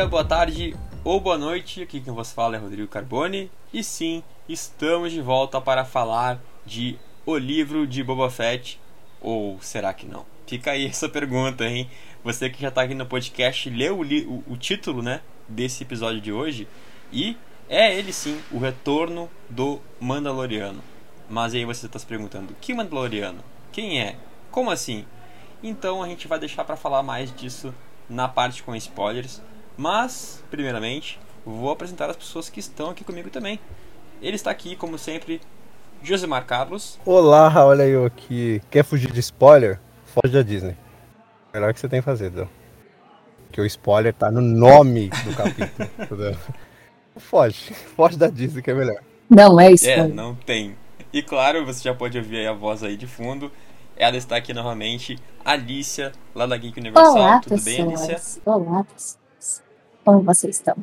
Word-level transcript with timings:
dia, 0.00 0.08
boa 0.08 0.24
tarde 0.24 0.74
ou 1.04 1.20
boa 1.20 1.36
noite. 1.36 1.82
Aqui 1.82 2.00
quem 2.00 2.14
vos 2.14 2.32
fala 2.32 2.56
é 2.56 2.58
Rodrigo 2.58 2.88
Carboni. 2.88 3.50
E 3.70 3.84
sim, 3.84 4.22
estamos 4.48 5.12
de 5.12 5.20
volta 5.20 5.60
para 5.60 5.84
falar 5.84 6.40
de 6.64 6.98
O 7.26 7.36
Livro 7.36 7.86
de 7.86 8.02
Boba 8.02 8.30
Fett. 8.30 8.80
Ou 9.20 9.60
será 9.60 9.92
que 9.92 10.06
não? 10.06 10.24
Fica 10.46 10.70
aí 10.70 10.86
essa 10.86 11.06
pergunta, 11.06 11.66
hein? 11.66 11.90
Você 12.24 12.48
que 12.48 12.62
já 12.62 12.68
está 12.68 12.80
aqui 12.80 12.94
no 12.94 13.04
podcast 13.04 13.68
leu 13.68 13.98
o, 13.98 14.02
o, 14.02 14.44
o 14.54 14.56
título 14.56 15.02
né, 15.02 15.20
desse 15.46 15.82
episódio 15.82 16.20
de 16.20 16.32
hoje. 16.32 16.66
E 17.12 17.36
é 17.68 17.94
ele 17.94 18.10
sim, 18.10 18.40
o 18.50 18.58
retorno 18.58 19.28
do 19.50 19.80
Mandaloriano. 20.00 20.82
Mas 21.28 21.52
aí 21.52 21.66
você 21.66 21.84
está 21.84 21.98
se 21.98 22.06
perguntando: 22.06 22.56
que 22.58 22.72
Mandaloriano? 22.72 23.44
Quem 23.70 24.00
é? 24.00 24.16
Como 24.50 24.70
assim? 24.70 25.04
Então 25.62 26.02
a 26.02 26.08
gente 26.08 26.26
vai 26.26 26.38
deixar 26.38 26.64
para 26.64 26.76
falar 26.76 27.02
mais 27.02 27.34
disso 27.36 27.74
na 28.08 28.26
parte 28.26 28.62
com 28.62 28.74
spoilers. 28.74 29.42
Mas, 29.80 30.44
primeiramente, 30.50 31.18
vou 31.42 31.70
apresentar 31.70 32.10
as 32.10 32.16
pessoas 32.16 32.50
que 32.50 32.60
estão 32.60 32.90
aqui 32.90 33.02
comigo 33.02 33.30
também. 33.30 33.58
Ele 34.20 34.36
está 34.36 34.50
aqui, 34.50 34.76
como 34.76 34.98
sempre, 34.98 35.40
Josemar 36.02 36.44
Carlos. 36.44 36.98
Olá, 37.02 37.50
olha 37.64 37.84
eu 37.84 38.04
aqui. 38.04 38.60
Quer 38.70 38.84
fugir 38.84 39.10
de 39.10 39.20
spoiler? 39.20 39.80
Foge 40.04 40.34
da 40.34 40.42
Disney. 40.42 40.76
Melhor 41.50 41.72
que 41.72 41.80
você 41.80 41.88
tem 41.88 42.00
que 42.00 42.04
fazer, 42.04 42.28
Dão. 42.28 42.46
Porque 43.46 43.58
o 43.58 43.64
spoiler 43.64 44.12
tá 44.12 44.30
no 44.30 44.42
nome 44.42 45.08
do 45.08 45.34
capítulo. 45.34 46.36
Foge. 47.16 47.72
Foge 47.72 48.18
da 48.18 48.26
Disney 48.28 48.60
que 48.60 48.70
é 48.70 48.74
melhor. 48.74 49.02
Não 49.30 49.58
é 49.58 49.72
isso. 49.72 49.88
É, 49.88 50.06
não 50.06 50.34
tem. 50.34 50.76
E 51.10 51.22
claro, 51.22 51.64
você 51.64 51.82
já 51.84 51.94
pode 51.94 52.18
ouvir 52.18 52.46
a 52.46 52.52
voz 52.52 52.82
aí 52.82 52.98
de 52.98 53.06
fundo. 53.06 53.50
Ela 53.96 54.18
está 54.18 54.36
aqui 54.36 54.52
novamente, 54.52 55.18
Alicia, 55.42 56.12
lá 56.34 56.44
da 56.44 56.58
Geek 56.58 56.78
Universal. 56.78 57.14
Olá, 57.14 57.40
Tudo 57.40 57.54
pessoas. 57.54 57.64
bem, 57.64 57.82
Alicia? 57.82 58.20
Olá, 58.44 58.84
pessoas. 58.84 59.20
Como 60.10 60.24
vocês 60.24 60.56
estão? 60.56 60.76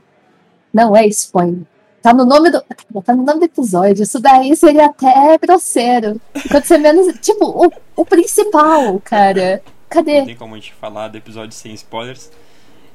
Não 0.74 0.96
é 0.96 1.06
spoiler. 1.08 1.64
Tá 2.02 2.14
no 2.14 2.24
nome 2.24 2.50
do. 2.50 2.62
Tá 3.04 3.14
no 3.14 3.24
nome 3.24 3.40
do 3.42 3.46
episódio. 3.46 4.04
Isso 4.04 4.22
daí 4.22 4.56
seria 4.56 4.86
até 4.86 5.38
grosseiro. 5.38 6.22
Quando 6.50 6.64
você 6.64 6.78
menos. 6.78 7.14
Tipo, 7.20 7.46
o, 7.46 7.70
o 7.98 8.06
principal, 8.06 8.98
cara. 9.02 9.62
Cadê? 9.90 10.20
Não 10.20 10.26
tem 10.28 10.36
como 10.38 10.56
a 10.56 10.58
gente 10.58 10.74
falar 10.74 11.10
do 11.10 11.18
episódio 11.18 11.54
sem 11.54 11.74
spoilers. 11.74 12.32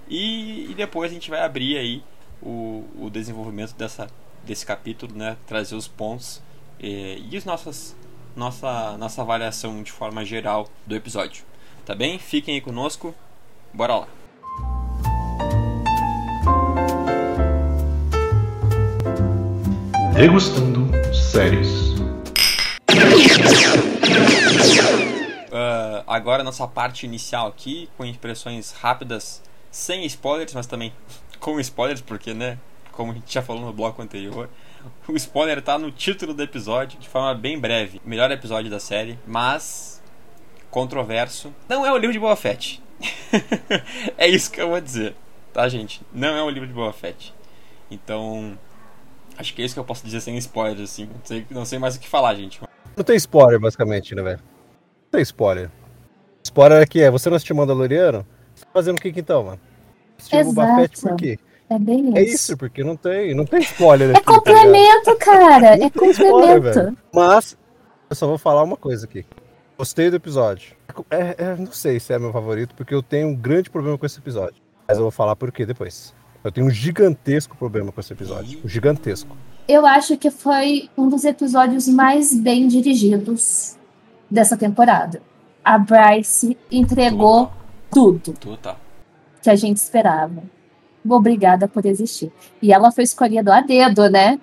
E, 0.08 0.70
e 0.70 0.74
depois 0.74 1.10
a 1.10 1.14
gente 1.14 1.28
vai 1.28 1.40
abrir 1.40 1.76
aí 1.76 2.02
o, 2.42 2.84
o 2.98 3.10
desenvolvimento 3.10 3.74
dessa, 3.74 4.08
desse 4.42 4.64
capítulo, 4.64 5.14
né? 5.14 5.36
Trazer 5.46 5.74
os 5.74 5.86
pontos 5.86 6.40
e, 6.80 7.22
e 7.30 7.36
as 7.36 7.44
nossas, 7.44 7.94
nossa, 8.34 8.96
nossa 8.96 9.20
avaliação 9.20 9.82
de 9.82 9.92
forma 9.92 10.24
geral 10.24 10.66
do 10.86 10.96
episódio. 10.96 11.44
Tá 11.84 11.94
bem? 11.94 12.18
Fiquem 12.18 12.54
aí 12.54 12.60
conosco. 12.62 13.14
Bora 13.74 13.96
lá. 13.96 14.08
Degustando 20.14 20.90
séries. 21.14 21.92
Uh, 25.48 26.04
agora 26.06 26.44
nossa 26.44 26.68
parte 26.68 27.06
inicial 27.06 27.46
aqui, 27.46 27.88
com 27.96 28.04
impressões 28.04 28.72
rápidas, 28.72 29.42
sem 29.70 30.04
spoilers, 30.04 30.52
mas 30.52 30.66
também 30.66 30.92
com 31.40 31.58
spoilers, 31.58 32.02
porque, 32.02 32.34
né, 32.34 32.58
como 32.92 33.12
a 33.12 33.14
gente 33.14 33.32
já 33.32 33.40
falou 33.40 33.62
no 33.62 33.72
bloco 33.72 34.02
anterior, 34.02 34.50
o 35.08 35.16
spoiler 35.16 35.62
tá 35.62 35.78
no 35.78 35.90
título 35.90 36.34
do 36.34 36.42
episódio, 36.42 37.00
de 37.00 37.08
forma 37.08 37.34
bem 37.34 37.58
breve. 37.58 38.00
Melhor 38.04 38.30
episódio 38.30 38.70
da 38.70 38.78
série, 38.78 39.18
mas 39.26 40.02
controverso. 40.70 41.54
Não 41.66 41.86
é 41.86 41.90
o 41.90 41.96
livro 41.96 42.12
de 42.12 42.20
Boa 42.20 42.36
Fett. 42.36 42.82
é 44.18 44.28
isso 44.28 44.50
que 44.50 44.60
eu 44.60 44.68
vou 44.68 44.80
dizer, 44.80 45.16
tá, 45.54 45.66
gente? 45.70 46.02
Não 46.12 46.36
é 46.36 46.42
o 46.42 46.50
livro 46.50 46.68
de 46.68 46.74
Boa 46.74 46.92
Fett. 46.92 47.34
Então, 47.90 48.58
acho 49.38 49.54
que 49.54 49.62
é 49.62 49.64
isso 49.64 49.74
que 49.74 49.80
eu 49.80 49.84
posso 49.84 50.04
dizer 50.04 50.20
sem 50.20 50.36
spoilers, 50.38 50.80
assim. 50.80 51.04
Não 51.06 51.20
sei, 51.24 51.46
não 51.50 51.64
sei 51.64 51.78
mais 51.78 51.96
o 51.96 52.00
que 52.00 52.08
falar, 52.08 52.34
gente. 52.34 52.60
Não 52.96 53.04
tem 53.04 53.16
spoiler, 53.16 53.58
basicamente, 53.58 54.14
né, 54.14 54.22
velho? 54.22 54.38
Não 54.38 55.10
tem 55.12 55.22
spoiler. 55.22 55.70
Spoiler 56.44 56.82
aqui 56.82 57.00
é, 57.02 57.10
você 57.10 57.28
não 57.28 57.36
assistiu 57.36 57.56
Mandaloriano? 57.56 58.26
Você 58.54 58.64
tá 58.64 58.70
fazendo 58.72 58.98
o 58.98 59.00
que, 59.00 59.08
então, 59.08 59.44
mano? 59.44 59.60
Assistiu 60.18 60.44
Boba 60.44 60.76
Fett 60.76 61.00
por 61.00 61.16
quê? 61.16 61.38
É 61.70 61.78
bem 61.78 62.08
isso. 62.08 62.18
É 62.18 62.22
isso, 62.22 62.56
porque 62.56 62.84
não 62.84 62.96
tem, 62.96 63.34
não 63.34 63.46
tem 63.46 63.60
spoiler 63.60 64.10
É 64.10 64.12
aqui, 64.12 64.24
tá 64.24 64.32
complemento, 64.32 65.16
cara. 65.18 65.74
É 65.74 65.78
Não 65.78 65.86
spoiler, 65.86 66.30
complemento. 66.30 66.62
velho. 66.62 66.98
Mas, 67.14 67.56
eu 68.10 68.16
só 68.16 68.26
vou 68.26 68.36
falar 68.36 68.62
uma 68.62 68.76
coisa 68.76 69.06
aqui. 69.06 69.24
Gostei 69.78 70.10
do 70.10 70.16
episódio. 70.16 70.76
É, 71.10 71.34
é, 71.38 71.56
não 71.56 71.72
sei 71.72 71.98
se 71.98 72.12
é 72.12 72.18
meu 72.18 72.30
favorito, 72.30 72.74
porque 72.74 72.94
eu 72.94 73.02
tenho 73.02 73.28
um 73.28 73.34
grande 73.34 73.70
problema 73.70 73.96
com 73.96 74.04
esse 74.04 74.18
episódio. 74.18 74.56
Mas 74.86 74.98
eu 74.98 75.02
vou 75.02 75.10
falar 75.10 75.34
por 75.34 75.50
quê 75.50 75.64
depois. 75.64 76.14
Eu 76.44 76.50
tenho 76.52 76.66
um 76.66 76.70
gigantesco 76.70 77.56
problema 77.56 77.92
com 77.92 78.00
esse 78.00 78.12
episódio. 78.12 78.60
Um 78.64 78.68
gigantesco. 78.68 79.36
Eu 79.68 79.86
acho 79.86 80.16
que 80.16 80.30
foi 80.30 80.90
um 80.96 81.08
dos 81.08 81.24
episódios 81.24 81.86
mais 81.86 82.34
bem 82.34 82.66
dirigidos 82.66 83.76
dessa 84.30 84.56
temporada. 84.56 85.22
A 85.64 85.78
Bryce 85.78 86.56
entregou 86.70 87.50
tudo 87.90 88.32
Total. 88.32 88.76
que 89.40 89.48
a 89.48 89.54
gente 89.54 89.76
esperava. 89.76 90.42
Obrigada 91.08 91.68
por 91.68 91.86
existir. 91.86 92.32
E 92.60 92.72
ela 92.72 92.90
foi 92.90 93.04
escolhida 93.04 93.54
a 93.56 93.60
dedo, 93.60 94.08
né? 94.10 94.40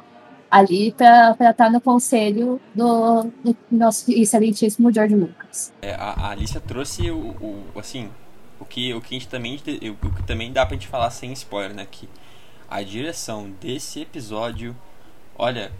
Ali 0.49 0.91
para 0.93 1.35
estar 1.51 1.69
no 1.69 1.79
conselho 1.81 2.59
do, 2.73 3.23
do 3.43 3.55
nosso 3.69 4.11
excelentíssimo 4.11 4.91
George 4.91 5.15
Lucas. 5.15 5.71
É, 5.81 5.93
a, 5.93 6.11
a 6.11 6.29
Alicia 6.31 6.59
trouxe 6.59 7.11
o, 7.11 7.17
o- 7.17 7.63
assim, 7.77 8.09
o 8.59 8.65
que, 8.65 8.93
o 8.93 9.01
que 9.01 9.15
a 9.15 9.19
gente 9.19 9.27
também, 9.27 9.55
o, 9.55 10.11
que 10.11 10.23
também 10.23 10.51
dá 10.51 10.65
pra 10.65 10.75
gente 10.75 10.87
falar 10.87 11.09
sem 11.11 11.31
spoiler, 11.33 11.73
né? 11.73 11.87
Que 11.89 12.09
a 12.69 12.81
direção 12.83 13.49
desse 13.59 14.01
episódio, 14.01 14.75
olha, 15.37 15.71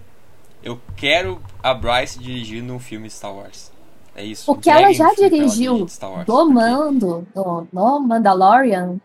eu 0.64 0.80
quero 0.96 1.42
a 1.62 1.74
Bryce 1.74 2.20
dirigindo 2.20 2.74
um 2.74 2.80
filme 2.80 3.10
Star 3.10 3.34
Wars. 3.34 3.72
É 4.16 4.24
isso. 4.24 4.52
O 4.52 4.56
que 4.56 4.70
ela 4.70 4.92
já 4.92 5.06
ela 5.06 5.16
dirigiu 5.16 5.80
Wars, 5.80 6.00
do 6.26 6.50
Mando, 6.50 7.28
do, 7.34 7.68
no 7.72 8.00
Mandalorian, 8.00 9.00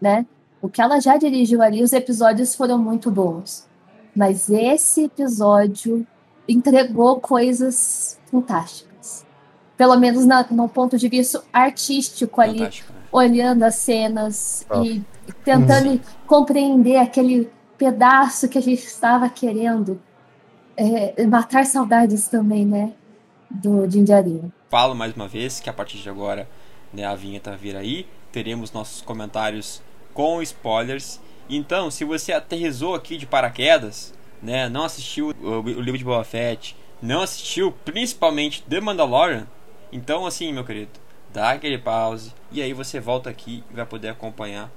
né? 0.00 0.26
O 0.60 0.68
que 0.68 0.80
ela 0.80 1.00
já 1.00 1.16
dirigiu 1.16 1.62
ali, 1.62 1.82
os 1.82 1.92
episódios 1.92 2.54
foram 2.54 2.78
muito 2.78 3.10
bons. 3.10 3.68
Mas 4.14 4.48
esse 4.50 5.04
episódio 5.04 6.06
entregou 6.48 7.20
coisas 7.20 8.18
fantásticas. 8.30 8.93
Pelo 9.76 9.96
menos 9.98 10.24
na- 10.24 10.46
no 10.50 10.68
ponto 10.68 10.96
de 10.96 11.08
vista 11.08 11.42
artístico 11.52 12.40
ali, 12.40 12.58
Fantástico, 12.58 12.92
né? 12.92 12.98
olhando 13.10 13.62
as 13.64 13.74
cenas 13.76 14.64
Ah. 14.70 14.82
e 14.84 15.02
tentando 15.44 16.00
compreender 16.26 16.96
aquele 16.96 17.50
pedaço 17.76 18.48
que 18.48 18.56
a 18.58 18.62
gente 18.62 18.84
estava 18.84 19.28
querendo. 19.28 20.00
É, 20.76 21.24
matar 21.26 21.64
saudades 21.66 22.26
também, 22.28 22.64
né? 22.66 22.92
Do 23.48 23.88
Jinjarinho. 23.88 24.52
Falo 24.68 24.94
mais 24.94 25.14
uma 25.14 25.28
vez 25.28 25.60
que 25.60 25.70
a 25.70 25.72
partir 25.72 25.98
de 25.98 26.08
agora, 26.08 26.48
né, 26.92 27.04
a 27.04 27.14
vinheta 27.14 27.56
vir 27.56 27.76
aí, 27.76 28.06
teremos 28.32 28.72
nossos 28.72 29.00
comentários 29.00 29.80
com 30.12 30.42
spoilers. 30.42 31.20
Então, 31.48 31.90
se 31.92 32.04
você 32.04 32.32
aterrizou 32.32 32.94
aqui 32.96 33.16
de 33.16 33.24
paraquedas, 33.26 34.12
né, 34.42 34.68
não 34.68 34.82
assistiu 34.84 35.28
o, 35.40 35.48
o 35.60 35.80
livro 35.80 35.96
de 35.98 36.04
Boba 36.04 36.24
Fett, 36.24 36.76
não 37.00 37.22
assistiu 37.22 37.70
principalmente 37.84 38.62
The 38.68 38.80
Mandalorian, 38.80 39.46
então 39.94 40.26
assim, 40.26 40.52
meu 40.52 40.64
querido, 40.64 40.90
dá 41.32 41.52
aquele 41.52 41.78
pause 41.78 42.32
e 42.50 42.60
aí 42.60 42.72
você 42.72 42.98
volta 42.98 43.30
aqui 43.30 43.62
e 43.70 43.74
vai 43.74 43.86
poder 43.86 44.08
acompanhar 44.08 44.68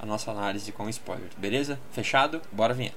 a 0.00 0.04
nossa 0.04 0.32
análise 0.32 0.72
com 0.72 0.88
spoilers, 0.88 1.32
beleza? 1.38 1.78
Fechado? 1.92 2.42
Bora 2.50 2.74
vinheta. 2.74 2.96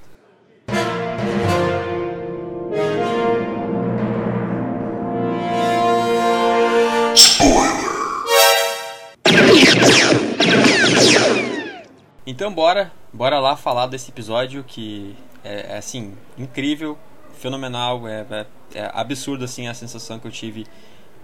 Então 12.25 12.51
bora, 12.51 12.91
bora 13.13 13.39
lá 13.39 13.55
falar 13.55 13.85
desse 13.85 14.09
episódio 14.09 14.63
que 14.63 15.15
é, 15.43 15.73
é, 15.73 15.77
assim, 15.77 16.17
incrível, 16.39 16.97
fenomenal, 17.33 18.07
é, 18.07 18.25
é, 18.31 18.45
é 18.79 18.91
absurdo 18.95 19.45
assim 19.45 19.67
a 19.67 19.75
sensação 19.75 20.17
que 20.17 20.25
eu 20.25 20.31
tive 20.31 20.65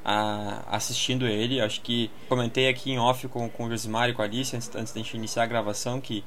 ah, 0.03 0.63
assistindo 0.69 1.25
ele. 1.27 1.61
Acho 1.61 1.81
que 1.81 2.11
comentei 2.27 2.67
aqui 2.67 2.91
em 2.91 2.99
off 2.99 3.27
com, 3.27 3.49
com 3.49 3.65
o 3.65 3.69
Josimar 3.69 4.09
e 4.09 4.13
com 4.13 4.21
a 4.21 4.25
Alice 4.25 4.55
antes, 4.55 4.69
antes 4.75 4.93
da 4.93 4.99
gente 4.99 5.15
iniciar 5.15 5.43
a 5.43 5.47
gravação 5.47 6.01
que 6.01 6.23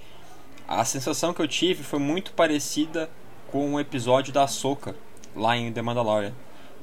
a 0.66 0.84
sensação 0.84 1.32
que 1.32 1.40
eu 1.40 1.46
tive 1.46 1.84
foi 1.84 1.98
muito 1.98 2.32
parecida 2.32 3.08
com 3.50 3.74
o 3.74 3.80
episódio 3.80 4.32
da 4.32 4.46
Soca 4.48 4.96
lá 5.34 5.56
em 5.56 5.72
The 5.72 5.82
Mandalorian, 5.82 6.32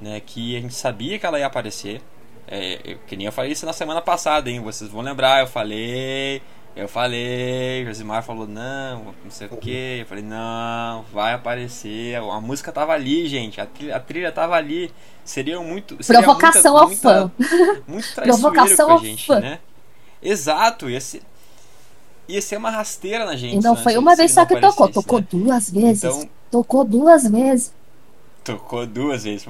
né? 0.01 0.21
Que 0.21 0.55
a 0.55 0.61
gente 0.61 0.73
sabia 0.73 1.19
que 1.19 1.25
ela 1.25 1.39
ia 1.39 1.47
aparecer. 1.47 2.01
É, 2.47 2.79
eu, 2.83 2.99
que 3.07 3.15
nem 3.15 3.25
eu 3.25 3.31
falei 3.31 3.51
isso 3.51 3.65
na 3.65 3.73
semana 3.73 4.01
passada, 4.01 4.49
hein? 4.49 4.59
Vocês 4.61 4.89
vão 4.89 5.01
lembrar, 5.01 5.41
eu 5.41 5.47
falei, 5.47 6.41
eu 6.75 6.87
falei, 6.87 7.85
Josimar 7.85 8.23
falou 8.23 8.47
não, 8.47 9.13
não 9.23 9.29
sei 9.31 9.47
o 9.47 9.57
que, 9.57 9.99
eu 9.99 10.05
falei 10.05 10.23
não, 10.23 11.03
vai 11.13 11.33
aparecer, 11.33 12.15
a 12.15 12.41
música 12.41 12.71
tava 12.71 12.93
ali, 12.93 13.27
gente, 13.27 13.61
a 13.61 13.65
trilha, 13.65 13.95
a 13.95 13.99
trilha 13.99 14.31
tava 14.31 14.55
ali, 14.55 14.91
seria 15.23 15.59
muito, 15.59 16.03
seria 16.03 16.23
Provocação 16.23 16.73
muita, 16.73 16.85
ao 16.85 17.29
fã. 17.29 17.31
Muito 17.87 18.13
Provocação 18.21 18.87
com 18.87 18.91
a 18.91 18.95
ao 18.95 19.01
gente, 19.03 19.25
fã. 19.27 19.39
né? 19.39 19.59
Exato, 20.21 20.89
ia 20.89 20.99
ser, 21.01 21.21
ia 22.27 22.41
ser 22.41 22.57
uma 22.57 22.71
rasteira 22.71 23.25
na 23.25 23.35
gente. 23.35 23.57
E 23.57 23.63
não 23.63 23.75
né, 23.75 23.83
foi 23.83 23.97
uma 23.97 24.15
vez 24.15 24.31
só 24.31 24.45
que 24.45 24.55
tocou, 24.55 24.85
aparecesse, 24.87 24.93
tocou 24.93 25.19
né? 25.19 25.27
duas 25.29 25.69
vezes. 25.69 26.03
Então- 26.03 26.29
Tocou 26.53 26.85
duas 26.85 27.27
vezes. 27.27 27.73
Tocou 28.43 28.85
duas 28.85 29.23
vezes. 29.23 29.47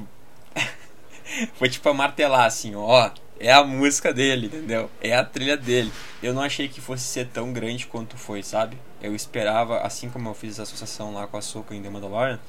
Foi 1.55 1.67
tipo 1.67 1.89
a 1.89 1.93
martelar 1.93 2.45
assim, 2.45 2.75
ó. 2.75 3.09
É 3.39 3.51
a 3.51 3.63
música 3.63 4.13
dele, 4.13 4.47
entendeu? 4.47 4.89
É 5.01 5.15
a 5.15 5.23
trilha 5.23 5.57
dele. 5.57 5.91
Eu 6.21 6.33
não 6.33 6.41
achei 6.41 6.67
que 6.67 6.79
fosse 6.79 7.03
ser 7.03 7.27
tão 7.27 7.51
grande 7.51 7.87
quanto 7.87 8.15
foi, 8.17 8.41
sabe? 8.43 8.77
Eu 9.01 9.13
esperava, 9.13 9.79
assim 9.81 10.09
como 10.09 10.29
eu 10.29 10.33
fiz 10.33 10.51
essa 10.53 10.63
associação 10.63 11.13
lá 11.13 11.27
com 11.27 11.35
a 11.37 11.41
Soca 11.41 11.75
em 11.75 11.81
The 11.81 11.89
Mandalorian, 11.89 12.39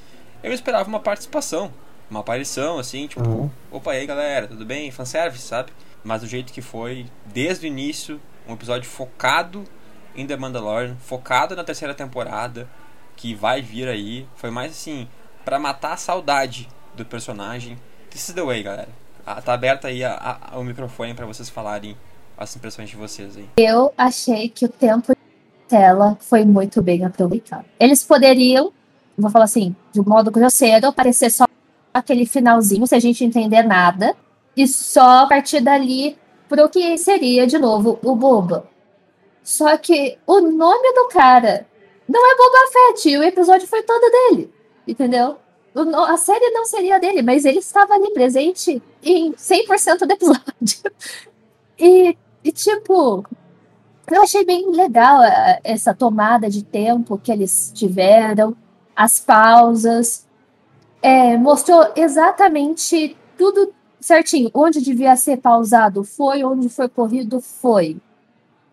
eu 0.42 0.52
esperava 0.52 0.88
uma 0.88 1.00
participação, 1.00 1.72
uma 2.10 2.20
aparição, 2.20 2.78
assim, 2.78 3.06
tipo, 3.08 3.26
Uhum. 3.26 3.50
opa, 3.72 3.94
e 3.94 4.00
aí 4.00 4.06
galera, 4.06 4.46
tudo 4.46 4.64
bem? 4.64 4.90
Fanservice, 4.90 5.42
sabe? 5.44 5.72
Mas 6.04 6.20
do 6.20 6.28
jeito 6.28 6.52
que 6.52 6.60
foi, 6.62 7.06
desde 7.26 7.66
o 7.66 7.68
início, 7.68 8.20
um 8.46 8.52
episódio 8.52 8.88
focado 8.88 9.64
em 10.14 10.26
The 10.26 10.36
Mandalorian, 10.36 10.96
focado 11.00 11.56
na 11.56 11.64
terceira 11.64 11.94
temporada, 11.94 12.68
que 13.16 13.34
vai 13.34 13.62
vir 13.62 13.88
aí, 13.88 14.26
foi 14.36 14.50
mais 14.50 14.72
assim, 14.72 15.08
pra 15.44 15.58
matar 15.58 15.94
a 15.94 15.96
saudade 15.96 16.68
do 16.94 17.04
personagem. 17.04 17.78
This 18.10 18.28
is 18.28 18.34
the 18.34 18.42
way, 18.42 18.62
galera. 18.62 18.88
Ah, 19.26 19.40
Tá 19.40 19.54
aberto 19.54 19.86
aí 19.86 20.04
a- 20.04 20.38
a- 20.52 20.58
o 20.58 20.64
microfone 20.64 21.14
pra 21.14 21.26
vocês 21.26 21.48
falarem 21.48 21.96
as 22.36 22.54
impressões 22.56 22.90
de 22.90 22.96
vocês 22.96 23.36
aí. 23.36 23.48
Eu 23.56 23.92
achei 23.96 24.48
que 24.48 24.64
o 24.64 24.68
tempo 24.68 25.12
de 25.12 25.68
tela 25.68 26.16
foi 26.20 26.44
muito 26.44 26.82
bem 26.82 27.04
aproveitado. 27.04 27.64
Eles 27.80 28.02
poderiam, 28.02 28.72
vou 29.16 29.30
falar 29.30 29.44
assim, 29.46 29.74
de 29.92 30.00
um 30.00 30.04
modo 30.04 30.30
grosseiro, 30.30 30.86
aparecer 30.88 31.30
só 31.30 31.44
aquele 31.92 32.26
finalzinho, 32.26 32.86
sem 32.86 32.98
a 32.98 33.00
gente 33.00 33.24
entender 33.24 33.62
nada, 33.62 34.14
e 34.56 34.66
só 34.66 35.28
partir 35.28 35.60
dali 35.60 36.18
pro 36.48 36.68
que 36.68 36.98
seria, 36.98 37.46
de 37.46 37.58
novo, 37.58 37.98
o 38.02 38.14
Boba. 38.14 38.68
Só 39.42 39.76
que 39.76 40.18
o 40.26 40.40
nome 40.40 40.92
do 40.94 41.08
cara 41.08 41.66
não 42.08 42.20
é 42.30 42.36
Boba 42.36 42.72
Fett, 42.72 43.08
e 43.08 43.16
o 43.16 43.22
episódio 43.22 43.66
foi 43.68 43.82
todo 43.82 44.10
dele, 44.10 44.52
entendeu? 44.86 45.38
A 45.74 46.16
série 46.16 46.50
não 46.50 46.64
seria 46.64 47.00
dele, 47.00 47.20
mas 47.20 47.44
ele 47.44 47.58
estava 47.58 47.94
ali 47.94 48.12
presente 48.12 48.80
em 49.02 49.32
100% 49.32 50.06
do 50.06 50.12
episódio. 50.12 50.44
E, 51.76 52.16
e 52.44 52.52
tipo, 52.52 53.24
eu 54.08 54.22
achei 54.22 54.44
bem 54.44 54.70
legal 54.70 55.24
eh, 55.24 55.60
essa 55.64 55.92
tomada 55.92 56.48
de 56.48 56.62
tempo 56.62 57.18
que 57.18 57.32
eles 57.32 57.72
tiveram, 57.74 58.56
as 58.94 59.18
pausas. 59.18 60.24
É, 61.02 61.36
mostrou 61.36 61.84
exatamente 61.96 63.16
tudo 63.36 63.74
certinho. 64.00 64.50
Onde 64.54 64.80
devia 64.80 65.16
ser 65.16 65.38
pausado 65.38 66.04
foi, 66.04 66.44
onde 66.44 66.68
foi 66.68 66.88
corrido 66.88 67.40
foi. 67.40 67.96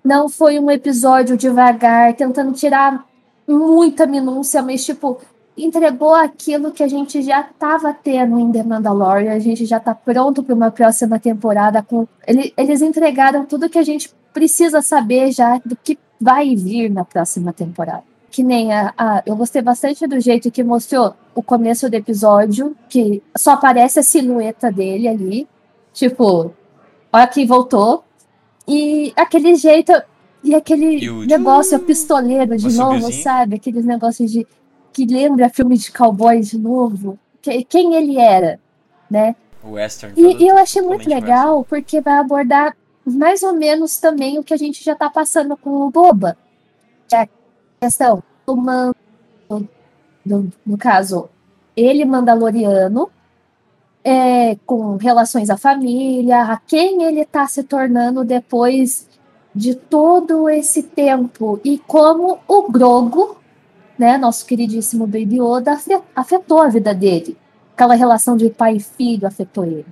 Não 0.04 0.30
foi 0.30 0.60
um 0.60 0.70
episódio 0.70 1.36
devagar, 1.38 2.16
tentando 2.16 2.54
tirar 2.54 3.06
muita 3.48 4.06
minúcia, 4.06 4.62
mas 4.62 4.86
tipo, 4.86 5.20
entregou 5.58 6.14
aquilo 6.16 6.72
que 6.72 6.82
a 6.84 6.88
gente 6.88 7.22
já 7.22 7.42
estava 7.42 7.94
tendo 7.94 8.40
em 8.40 8.52
The 8.52 8.64
Mandalorian, 8.64 9.34
a 9.34 9.40
gente 9.40 9.66
já 9.66 9.78
está 9.78 9.94
pronto 9.94 10.42
para 10.44 10.56
uma 10.56 10.72
próxima 10.72 11.20
temporada. 11.20 11.84
Com 11.84 12.08
ele- 12.28 12.54
eles 12.58 12.82
entregaram 12.82 13.46
tudo 13.46 13.70
que 13.70 13.78
a 13.78 13.84
gente 13.84 14.12
precisa 14.34 14.82
saber 14.82 15.32
já 15.32 15.60
do 15.66 15.76
que 15.76 15.98
vai 16.20 16.56
vir 16.56 16.90
na 16.90 17.04
próxima 17.04 17.52
temporada. 17.52 18.04
Que 18.30 18.42
nem 18.44 18.72
a, 18.72 18.94
a- 18.98 19.24
eu 19.26 19.36
gostei 19.36 19.62
bastante 19.62 20.08
do 20.08 20.20
jeito 20.20 20.50
que 20.50 20.64
mostrou 20.64 21.14
o 21.36 21.44
começo 21.44 21.90
do 21.90 21.94
episódio, 21.96 22.76
que 22.88 23.22
só 23.38 23.52
aparece 23.52 24.00
a 24.00 24.04
silhueta 24.04 24.72
dele 24.72 25.08
ali, 25.08 25.48
tipo, 25.94 26.54
olha 27.12 27.28
que 27.28 27.46
voltou. 27.46 28.04
E 28.68 29.12
aquele 29.18 29.56
jeito 29.56 29.92
e 30.44 30.56
aquele 30.56 31.04
E 31.04 31.10
o- 31.10 31.26
negócio 31.26 31.78
pistoleiro 31.80 32.56
de 32.56 32.72
novo, 32.78 33.12
sabe? 33.12 33.56
Aqueles 33.58 33.84
negócios 33.84 34.32
de 34.32 34.48
que 34.92 35.06
lembra 35.06 35.50
filme 35.50 35.78
de 35.78 35.92
cowboy 35.92 36.40
de 36.42 36.58
novo. 36.58 37.18
Que- 37.42 37.64
quem 37.64 37.96
ele 37.96 38.18
era, 38.20 38.60
né? 39.10 39.36
O 39.64 39.72
Western. 39.72 40.14
E, 40.20 40.44
e 40.44 40.48
eu 40.48 40.58
achei 40.58 40.82
muito 40.82 41.08
legal 41.10 41.64
porque 41.66 42.02
vai 42.02 42.16
abordar 42.18 42.76
mais 43.06 43.42
ou 43.44 43.54
menos 43.54 43.98
também 44.00 44.38
o 44.40 44.44
que 44.44 44.54
a 44.54 44.58
gente 44.58 44.84
já 44.84 44.96
tá 44.96 45.10
passando 45.10 45.56
com 45.58 45.70
o 45.70 45.90
Boba. 45.92 46.38
Que 47.08 47.16
é 47.16 47.22
a 47.22 47.28
questão 47.82 48.22
do 48.46 48.56
mando, 48.56 48.96
do- 50.26 50.52
no 50.66 50.78
caso, 50.78 51.30
ele 51.76 52.06
mandaloriano, 52.06 53.10
é, 54.04 54.56
com 54.66 54.98
relações 54.98 55.50
à 55.50 55.58
família, 55.58 56.42
a 56.44 56.58
quem 56.58 57.04
ele 57.04 57.24
tá 57.26 57.48
se 57.48 57.64
tornando 57.64 58.24
depois 58.24 59.08
de 59.54 59.76
todo 59.76 60.50
esse 60.50 60.82
tempo 60.84 61.60
e 61.64 61.78
como 61.78 62.40
o 62.48 62.72
Grogo, 62.72 63.38
né, 64.02 64.18
nosso 64.18 64.48
queridíssimo 64.48 65.06
Baby 65.06 65.38
afe- 65.68 66.02
afetou 66.16 66.60
a 66.60 66.68
vida 66.70 66.92
dele. 66.92 67.38
Aquela 67.76 67.94
relação 67.94 68.36
de 68.36 68.50
pai 68.50 68.78
e 68.78 68.80
filho 68.80 69.28
afetou 69.28 69.64
ele. 69.64 69.86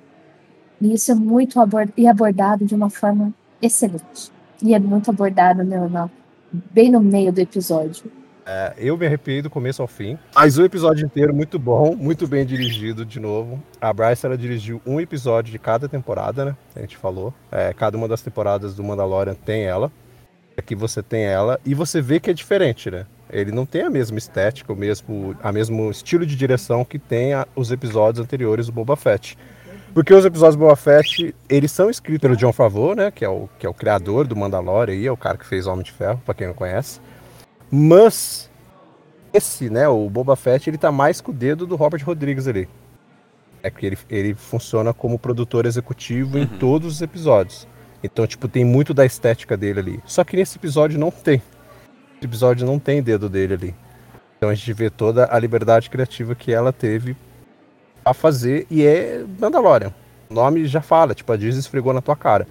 E 0.82 0.92
isso 0.96 1.12
é 1.12 1.16
muito 1.16 1.62
abor- 1.62 1.90
e 1.96 2.08
abordado 2.08 2.66
de 2.66 2.74
uma 2.74 2.90
forma 2.90 3.32
excelente. 3.62 4.32
E 4.64 4.74
é 4.74 4.80
muito 4.80 5.12
abordado 5.12 5.64
né, 5.64 5.88
na- 5.88 6.10
bem 6.52 6.90
no 6.92 7.00
meio 7.00 7.32
do 7.32 7.40
episódio. 7.40 8.12
É, 8.48 8.74
eu 8.80 8.98
me 8.98 9.06
arrepiei 9.06 9.44
do 9.44 9.50
começo 9.50 9.80
ao 9.80 9.88
fim. 9.88 10.18
Mas 10.34 10.58
o 10.58 10.64
episódio 10.66 11.06
inteiro 11.06 11.32
muito 11.32 11.60
bom, 11.60 11.96
muito 11.96 12.28
bem 12.28 12.44
dirigido 12.48 13.06
de 13.06 13.20
novo. 13.20 13.62
A 13.80 13.94
Bryce 13.94 14.26
ela 14.26 14.36
dirigiu 14.36 14.82
um 14.88 15.00
episódio 15.00 15.52
de 15.52 15.60
cada 15.60 15.88
temporada, 15.88 16.46
né? 16.46 16.56
A 16.76 16.80
gente 16.80 16.98
falou. 16.98 17.32
É, 17.52 17.72
cada 17.74 17.96
uma 17.96 18.08
das 18.08 18.24
temporadas 18.24 18.74
do 18.74 18.84
Mandalorian 18.84 19.36
tem 19.36 19.66
ela. 19.66 19.92
Aqui 20.58 20.74
você 20.74 21.04
tem 21.04 21.26
ela 21.26 21.60
e 21.64 21.76
você 21.76 22.02
vê 22.02 22.20
que 22.20 22.32
é 22.32 22.34
diferente, 22.34 22.90
né? 22.90 23.06
Ele 23.32 23.52
não 23.52 23.66
tem 23.66 23.84
a 23.84 23.90
mesma 23.90 24.18
estética, 24.18 24.74
o 24.74 24.76
mesmo, 24.76 25.36
a 25.44 25.52
mesmo 25.52 25.90
estilo 25.92 26.26
de 26.26 26.36
direção 26.36 26.84
que 26.84 26.98
tem 26.98 27.34
a- 27.34 27.48
os 27.56 27.72
episódios 27.72 28.24
anteriores 28.24 28.66
do 28.66 28.72
Boba 28.72 28.96
Fett. 28.96 29.38
Porque 29.94 30.14
os 30.14 30.24
episódios 30.26 30.56
do 30.56 30.60
Boba 30.60 30.76
Fett, 30.76 31.36
eles 31.48 31.72
são 31.72 31.90
escritos 31.90 32.22
pelo 32.22 32.36
John 32.36 32.52
Favreau, 32.54 32.96
né? 32.96 33.12
Que 33.12 33.26
é 33.26 33.30
o, 33.30 33.50
que 33.60 33.66
é 33.66 33.70
o 33.70 33.74
criador 33.74 34.26
do 34.28 34.36
Mandalorian 34.36 34.94
aí, 34.94 35.06
é 35.08 35.12
o 35.12 35.18
cara 35.18 35.38
que 35.38 35.46
fez 35.46 35.66
Homem 35.68 35.84
de 35.84 35.92
Ferro, 35.92 36.22
pra 36.26 36.34
quem 36.34 36.48
não 36.48 36.54
conhece. 36.54 37.00
Mas 37.72 38.50
esse, 39.34 39.70
né, 39.70 39.88
o 39.88 40.10
Boba 40.10 40.36
Fett, 40.36 40.70
ele 40.70 40.78
tá 40.78 40.92
mais 40.92 41.22
com 41.22 41.32
o 41.32 41.36
dedo 41.36 41.68
do 41.68 41.76
Robert 41.76 42.04
Rodrigues 42.06 42.48
ali. 42.48 42.68
É 43.62 43.70
porque 43.70 43.86
ele, 43.86 43.98
ele 44.10 44.34
funciona 44.34 44.94
como 44.94 45.20
produtor 45.20 45.66
executivo 45.66 46.38
em 46.38 46.42
Uhum. 46.44 46.58
todos 46.60 46.94
os 46.96 47.02
episódios. 47.02 47.68
Então, 48.04 48.26
tipo, 48.26 48.48
tem 48.48 48.64
muito 48.64 48.94
da 48.94 49.06
estética 49.06 49.58
dele 49.58 49.80
ali. 49.80 50.00
Só 50.06 50.24
que 50.24 50.38
nesse 50.38 50.58
episódio 50.58 50.98
não 50.98 51.12
tem. 51.12 51.42
Episódio 52.22 52.66
não 52.66 52.78
tem 52.80 53.02
dedo 53.02 53.30
dele 53.30 53.54
ali. 53.54 53.76
Então 54.38 54.50
a 54.50 54.56
gente 54.56 54.72
vê 54.74 54.90
toda 54.90 55.28
a 55.34 55.40
liberdade 55.40 55.90
criativa 55.90 56.34
que 56.34 56.54
ela 56.54 56.72
teve 56.72 57.16
a 58.04 58.14
fazer 58.14 58.66
e 58.70 58.86
é 58.86 59.24
Mandalorian. 59.40 59.94
O 60.30 60.34
nome 60.34 60.66
já 60.66 60.82
fala, 60.82 61.14
tipo, 61.14 61.32
a 61.32 61.38
Disney 61.38 61.60
esfregou 61.60 61.94
na 61.94 62.02
tua 62.02 62.16
cara. 62.16 62.48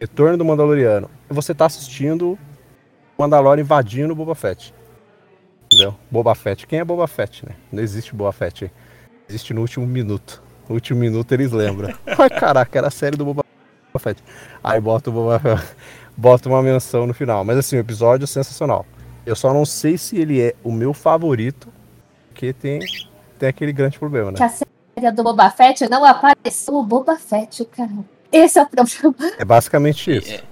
Retorno 0.00 0.36
do 0.36 0.44
Mandaloriano. 0.44 1.10
Você 1.28 1.54
tá 1.54 1.66
assistindo 1.66 2.38
Mandalorian 3.18 3.62
invadindo 3.62 4.12
o 4.12 4.16
Boba 4.16 4.34
Fett. 4.34 4.74
Entendeu? 5.66 5.94
Boba 6.10 6.34
Fett. 6.34 6.66
Quem 6.66 6.78
é 6.78 6.84
Boba 6.84 7.06
Fett, 7.06 7.44
né? 7.46 7.54
Não 7.72 7.82
existe 7.82 8.14
Boba 8.14 8.32
Fett. 8.32 8.70
Existe 9.28 9.54
no 9.54 9.62
último 9.62 9.86
minuto. 9.86 10.42
No 10.68 10.74
último 10.74 11.00
minuto 11.00 11.32
eles 11.32 11.50
lembram. 11.50 11.92
Ai, 12.06 12.30
caraca, 12.30 12.78
era 12.78 12.88
a 12.88 12.90
série 12.90 13.16
do 13.16 13.24
Boba 13.24 13.44
Fett. 13.98 14.22
Aí 14.62 14.80
bota, 14.80 15.10
o 15.10 15.12
Boba... 15.12 15.40
bota 16.16 16.48
uma 16.48 16.62
menção 16.62 17.06
no 17.06 17.14
final. 17.14 17.44
Mas 17.44 17.58
assim, 17.58 17.76
o 17.76 17.80
episódio 17.80 18.24
é 18.24 18.26
sensacional. 18.28 18.86
Eu 19.26 19.34
só 19.36 19.52
não 19.54 19.64
sei 19.64 19.96
se 19.96 20.16
ele 20.18 20.40
é 20.40 20.54
o 20.62 20.70
meu 20.72 20.92
favorito, 20.92 21.72
porque 22.28 22.52
tem, 22.52 22.80
tem 23.38 23.48
aquele 23.48 23.72
grande 23.72 23.98
problema, 23.98 24.30
né? 24.30 24.36
Que 24.36 24.42
a 24.42 24.48
série 24.48 25.12
do 25.12 25.22
Boba 25.22 25.50
Fett 25.50 25.88
não 25.88 26.04
apareceu 26.04 26.74
o 26.74 26.82
Boba 26.82 27.16
Fett, 27.16 27.64
cara. 27.66 27.90
Esse 28.30 28.58
é 28.58 28.62
o 28.62 28.66
problema. 28.66 29.14
É 29.38 29.44
basicamente 29.44 30.10
isso. 30.16 30.32
É, 30.32 30.42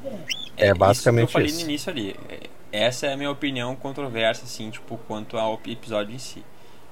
É 0.56 0.66
isso 0.68 0.74
basicamente 0.78 1.26
que 1.26 1.30
eu 1.30 1.32
falei 1.32 1.48
isso. 1.48 1.56
no 1.64 1.70
início 1.70 1.90
ali. 1.90 2.16
É, 2.28 2.86
Essa 2.86 3.06
é 3.08 3.12
a 3.12 3.16
minha 3.16 3.30
opinião 3.30 3.74
controversa, 3.76 4.44
assim, 4.44 4.70
tipo, 4.70 4.98
quanto 5.06 5.36
ao 5.36 5.60
episódio 5.66 6.14
em 6.14 6.18
si. 6.18 6.42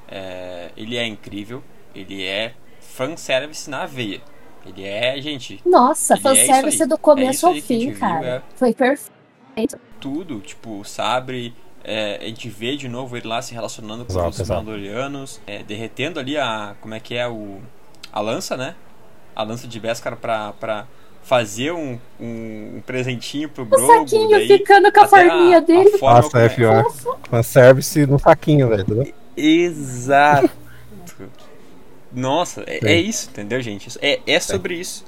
É, 0.08 0.70
ele 0.76 0.96
é 0.96 1.06
incrível, 1.06 1.62
ele 1.94 2.24
é 2.26 2.54
fanservice 2.80 3.70
na 3.70 3.86
veia. 3.86 4.20
Ele 4.66 4.84
é, 4.84 5.18
gente, 5.22 5.60
Nossa, 5.64 6.14
é 6.14 6.16
isso 6.16 6.22
fanservice 6.22 6.82
aí. 6.82 6.88
do 6.88 6.96
É 6.96 6.98
começo 6.98 7.30
isso 7.30 7.46
ao 7.46 7.54
fim, 7.54 7.94
cara. 7.94 8.26
é. 8.26 8.42
Foi 8.56 8.74
perfeito. 8.74 9.78
tudo, 10.00 10.40
tipo, 10.40 10.80
o 10.80 10.84
Sabre, 10.84 11.54
é, 11.84 12.18
a 12.20 12.24
gente 12.26 12.48
vê 12.48 12.76
de 12.76 12.88
novo 12.88 13.16
ele 13.16 13.26
lá 13.26 13.40
se 13.40 13.54
relacionando 13.54 14.04
com 14.04 14.12
Exato, 14.12 14.42
os. 14.42 14.48
Mandalorianos, 14.48 15.40
é, 15.46 15.62
derretendo 15.62 16.20
ali 16.20 16.36
a, 16.36 16.74
como 16.80 16.94
é 16.94 17.00
que 17.00 17.14
é, 17.14 17.26
o, 17.28 17.60
a 18.12 18.20
lança, 18.20 18.56
né? 18.56 18.74
A 19.34 19.42
lança 19.42 19.66
de 19.66 19.80
Beskar 19.80 20.16
pra, 20.16 20.52
pra 20.52 20.86
fazer 21.22 21.72
um, 21.72 21.98
um, 22.20 22.76
um 22.76 22.82
presentinho 22.84 23.48
pro 23.48 23.62
O 23.62 23.66
Grogu. 23.66 23.86
saquinho 24.08 24.30
daí, 24.30 24.46
ficando 24.46 24.92
com 24.92 25.00
a 25.00 25.04
até 25.04 25.28
forminha 25.28 25.60
dele. 25.60 25.98
forma 25.98 26.20
Nossa, 26.20 26.38
é 26.38 26.48
como 26.48 26.56
pior. 26.56 26.92
Fanservice 27.30 28.06
no 28.06 28.18
saquinho, 28.18 28.68
velho. 28.68 29.14
Exato. 29.36 30.50
Nossa, 32.12 32.64
é, 32.66 32.80
é 32.92 33.00
isso, 33.00 33.30
entendeu, 33.30 33.60
gente? 33.62 33.88
É, 34.02 34.20
é 34.26 34.40
sobre 34.40 34.74
isso. 34.74 35.04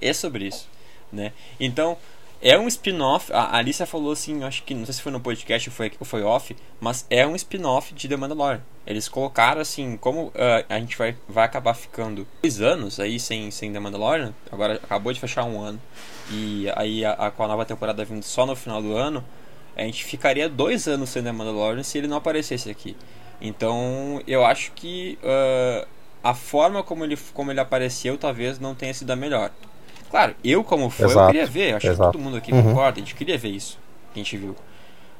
É 0.00 0.12
sobre 0.12 0.46
isso, 0.46 0.68
né? 1.12 1.32
Então, 1.58 1.96
é 2.42 2.58
um 2.58 2.68
spin-off. 2.68 3.32
A 3.32 3.56
Alicia 3.56 3.86
falou 3.86 4.12
assim, 4.12 4.42
acho 4.44 4.62
que 4.62 4.74
não 4.74 4.84
sei 4.84 4.94
se 4.94 5.02
foi 5.02 5.12
no 5.12 5.20
podcast 5.20 5.68
ou 5.68 5.74
foi, 5.74 5.92
ou 5.98 6.06
foi 6.06 6.22
off, 6.22 6.56
mas 6.80 7.06
é 7.08 7.26
um 7.26 7.34
spin-off 7.34 7.94
de 7.94 8.08
The 8.08 8.16
Mandalorian. 8.16 8.62
Eles 8.86 9.08
colocaram 9.08 9.60
assim, 9.60 9.96
como 9.96 10.26
uh, 10.26 10.32
a 10.68 10.78
gente 10.78 10.96
vai, 10.98 11.16
vai 11.28 11.44
acabar 11.44 11.74
ficando 11.74 12.26
dois 12.42 12.60
anos 12.60 13.00
aí 13.00 13.18
sem, 13.18 13.50
sem 13.50 13.72
The 13.72 13.80
Mandalorian, 13.80 14.34
agora 14.52 14.74
acabou 14.74 15.12
de 15.12 15.20
fechar 15.20 15.44
um 15.44 15.60
ano, 15.60 15.80
e 16.30 16.66
aí 16.76 17.04
a, 17.04 17.12
a, 17.12 17.30
com 17.30 17.44
a 17.44 17.48
nova 17.48 17.64
temporada 17.64 18.04
vindo 18.04 18.22
só 18.22 18.44
no 18.44 18.54
final 18.54 18.82
do 18.82 18.94
ano, 18.94 19.24
a 19.76 19.82
gente 19.82 20.04
ficaria 20.04 20.48
dois 20.48 20.86
anos 20.86 21.08
sem 21.08 21.22
The 21.22 21.32
Mandalorian 21.32 21.82
se 21.82 21.98
ele 21.98 22.06
não 22.06 22.18
aparecesse 22.18 22.70
aqui. 22.70 22.96
Então 23.40 24.22
eu 24.26 24.44
acho 24.44 24.72
que 24.72 25.18
uh, 25.22 25.86
a 26.22 26.34
forma 26.34 26.82
como 26.82 27.04
ele, 27.04 27.18
como 27.32 27.50
ele 27.50 27.60
apareceu 27.60 28.16
talvez 28.16 28.58
não 28.58 28.74
tenha 28.74 28.94
sido 28.94 29.10
a 29.10 29.16
melhor. 29.16 29.50
Claro, 30.14 30.36
eu 30.44 30.62
como 30.62 30.88
fã, 30.90 31.06
eu 31.06 31.26
queria 31.26 31.44
ver, 31.44 31.74
acho 31.74 31.88
Exato. 31.88 32.12
que 32.12 32.16
todo 32.16 32.22
mundo 32.22 32.36
aqui 32.36 32.52
uhum. 32.52 32.62
concorda, 32.62 33.00
a 33.00 33.02
gente 33.02 33.16
queria 33.16 33.36
ver 33.36 33.48
isso 33.48 33.76
que 34.12 34.20
a 34.20 34.22
gente 34.22 34.36
viu. 34.36 34.54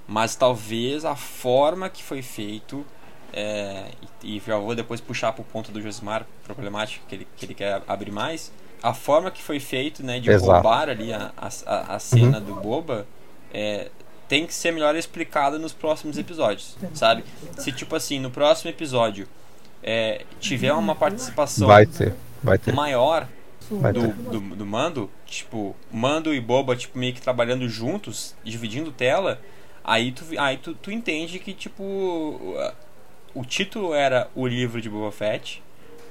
Mas 0.07 0.37
talvez 0.37 1.05
a 1.05 1.17
forma 1.17 1.89
que 1.89 2.01
foi 2.01 2.23
feito, 2.23 2.87
é, 3.33 3.87
e, 4.23 4.37
e, 4.37 4.43
já 4.47 4.57
vou 4.57 4.73
depois 4.73 5.01
puxar 5.01 5.33
para 5.33 5.43
o 5.43 5.45
ponto 5.45 5.73
do 5.73 5.83
Josimar, 5.83 6.25
problemático 6.45 7.05
que 7.09 7.15
ele, 7.17 7.29
que 7.37 7.45
ele 7.45 7.55
quer 7.55 7.83
abrir 7.89 8.13
mais, 8.13 8.53
a 8.81 8.95
forma 8.95 9.33
que 9.33 9.43
foi 9.43 9.59
feito, 9.59 10.01
né, 10.07 10.21
de 10.21 10.31
Exato. 10.31 10.53
roubar 10.53 10.89
ali 10.89 11.13
a, 11.13 11.33
a, 11.37 11.97
a 11.97 11.99
cena 11.99 12.39
uhum. 12.39 12.45
do 12.45 12.55
Boba, 12.55 13.05
é, 13.53 13.91
tem 14.29 14.47
que 14.47 14.55
ser 14.55 14.71
melhor 14.71 14.95
explicada 14.95 15.59
nos 15.59 15.73
próximos 15.73 16.17
episódios, 16.19 16.77
sabe? 16.95 17.25
Se 17.59 17.73
tipo 17.73 17.97
assim, 17.97 18.21
no 18.21 18.31
próximo 18.31 18.71
episódio 18.71 19.27
é, 19.83 20.25
tiver 20.39 20.73
uma 20.73 20.95
participação 20.95 21.67
vai 21.67 21.85
ter, 21.85 22.15
vai 22.41 22.59
ter. 22.59 22.73
maior 22.73 23.27
do, 23.71 24.09
do, 24.31 24.41
do, 24.57 24.67
Mando, 24.67 25.11
tipo, 25.27 25.75
Mando 25.93 26.35
e 26.35 26.41
Boba, 26.41 26.77
tipo, 26.77 26.99
meio 26.99 27.15
que 27.15 27.21
trabalhando 27.21 27.69
juntos, 27.69 28.35
dividindo 28.45 28.93
tela, 28.93 29.41
aí 29.83 30.13
tu, 30.13 30.25
aí 30.39 30.57
tu, 30.57 30.75
tu 30.75 30.91
entende 30.91 31.39
que, 31.39 31.53
tipo, 31.53 32.57
o 33.35 33.45
título 33.45 33.95
era 33.95 34.29
o 34.35 34.47
livro 34.47 34.81
de 34.81 34.89
Boba 34.89 35.11
Fett, 35.11 35.63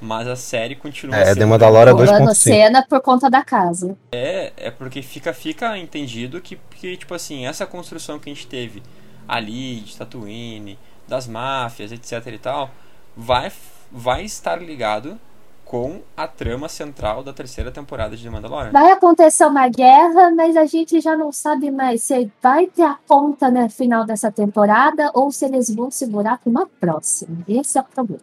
mas 0.01 0.27
a 0.27 0.35
série 0.35 0.75
continua 0.75 1.15
é, 1.15 1.25
sendo... 1.25 1.31
É, 1.31 1.35
The 1.35 1.45
Mandalorian 1.45 1.93
2.5. 1.93 2.35
cena 2.35 2.85
por 2.87 3.01
conta 3.01 3.29
da 3.29 3.41
casa. 3.41 3.97
É, 4.11 4.51
é 4.57 4.71
porque 4.71 5.01
fica, 5.01 5.33
fica 5.33 5.77
entendido 5.77 6.41
que, 6.41 6.59
que, 6.71 6.97
tipo 6.97 7.13
assim, 7.13 7.45
essa 7.45 7.65
construção 7.65 8.19
que 8.19 8.29
a 8.29 8.33
gente 8.33 8.47
teve 8.47 8.83
ali, 9.27 9.79
de 9.79 9.95
Tatooine, 9.95 10.77
das 11.07 11.27
máfias, 11.27 11.91
etc 11.91 12.27
e 12.27 12.37
tal, 12.37 12.71
vai, 13.15 13.51
vai 13.91 14.23
estar 14.23 14.61
ligado 14.61 15.17
com 15.65 16.01
a 16.15 16.27
trama 16.27 16.69
central 16.69 17.23
da 17.23 17.33
terceira 17.33 17.71
temporada 17.71 18.15
de 18.15 18.23
The 18.23 18.29
Mandalorian. 18.29 18.71
Vai 18.71 18.91
acontecer 18.91 19.45
uma 19.45 19.67
guerra, 19.67 20.31
mas 20.31 20.55
a 20.55 20.65
gente 20.65 20.99
já 21.01 21.17
não 21.17 21.31
sabe 21.31 21.71
mais 21.71 22.03
se 22.03 22.31
vai 22.41 22.67
ter 22.67 22.83
a 22.83 22.97
ponta 23.07 23.49
no 23.49 23.69
final 23.69 24.05
dessa 24.05 24.31
temporada 24.31 25.09
ou 25.13 25.31
se 25.31 25.45
eles 25.45 25.73
vão 25.73 25.89
segurar 25.89 26.37
para 26.37 26.49
uma 26.49 26.67
próxima. 26.79 27.37
Esse 27.47 27.77
é 27.77 27.81
o 27.81 27.85
problema. 27.85 28.21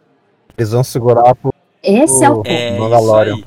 Eles 0.57 0.71
vão 0.71 0.83
segurar 0.83 1.35
pro, 1.35 1.53
Esse 1.83 2.23
é 2.23 2.29
o 2.29 2.41
é, 2.45 2.77
Mandalorian. 2.77 3.43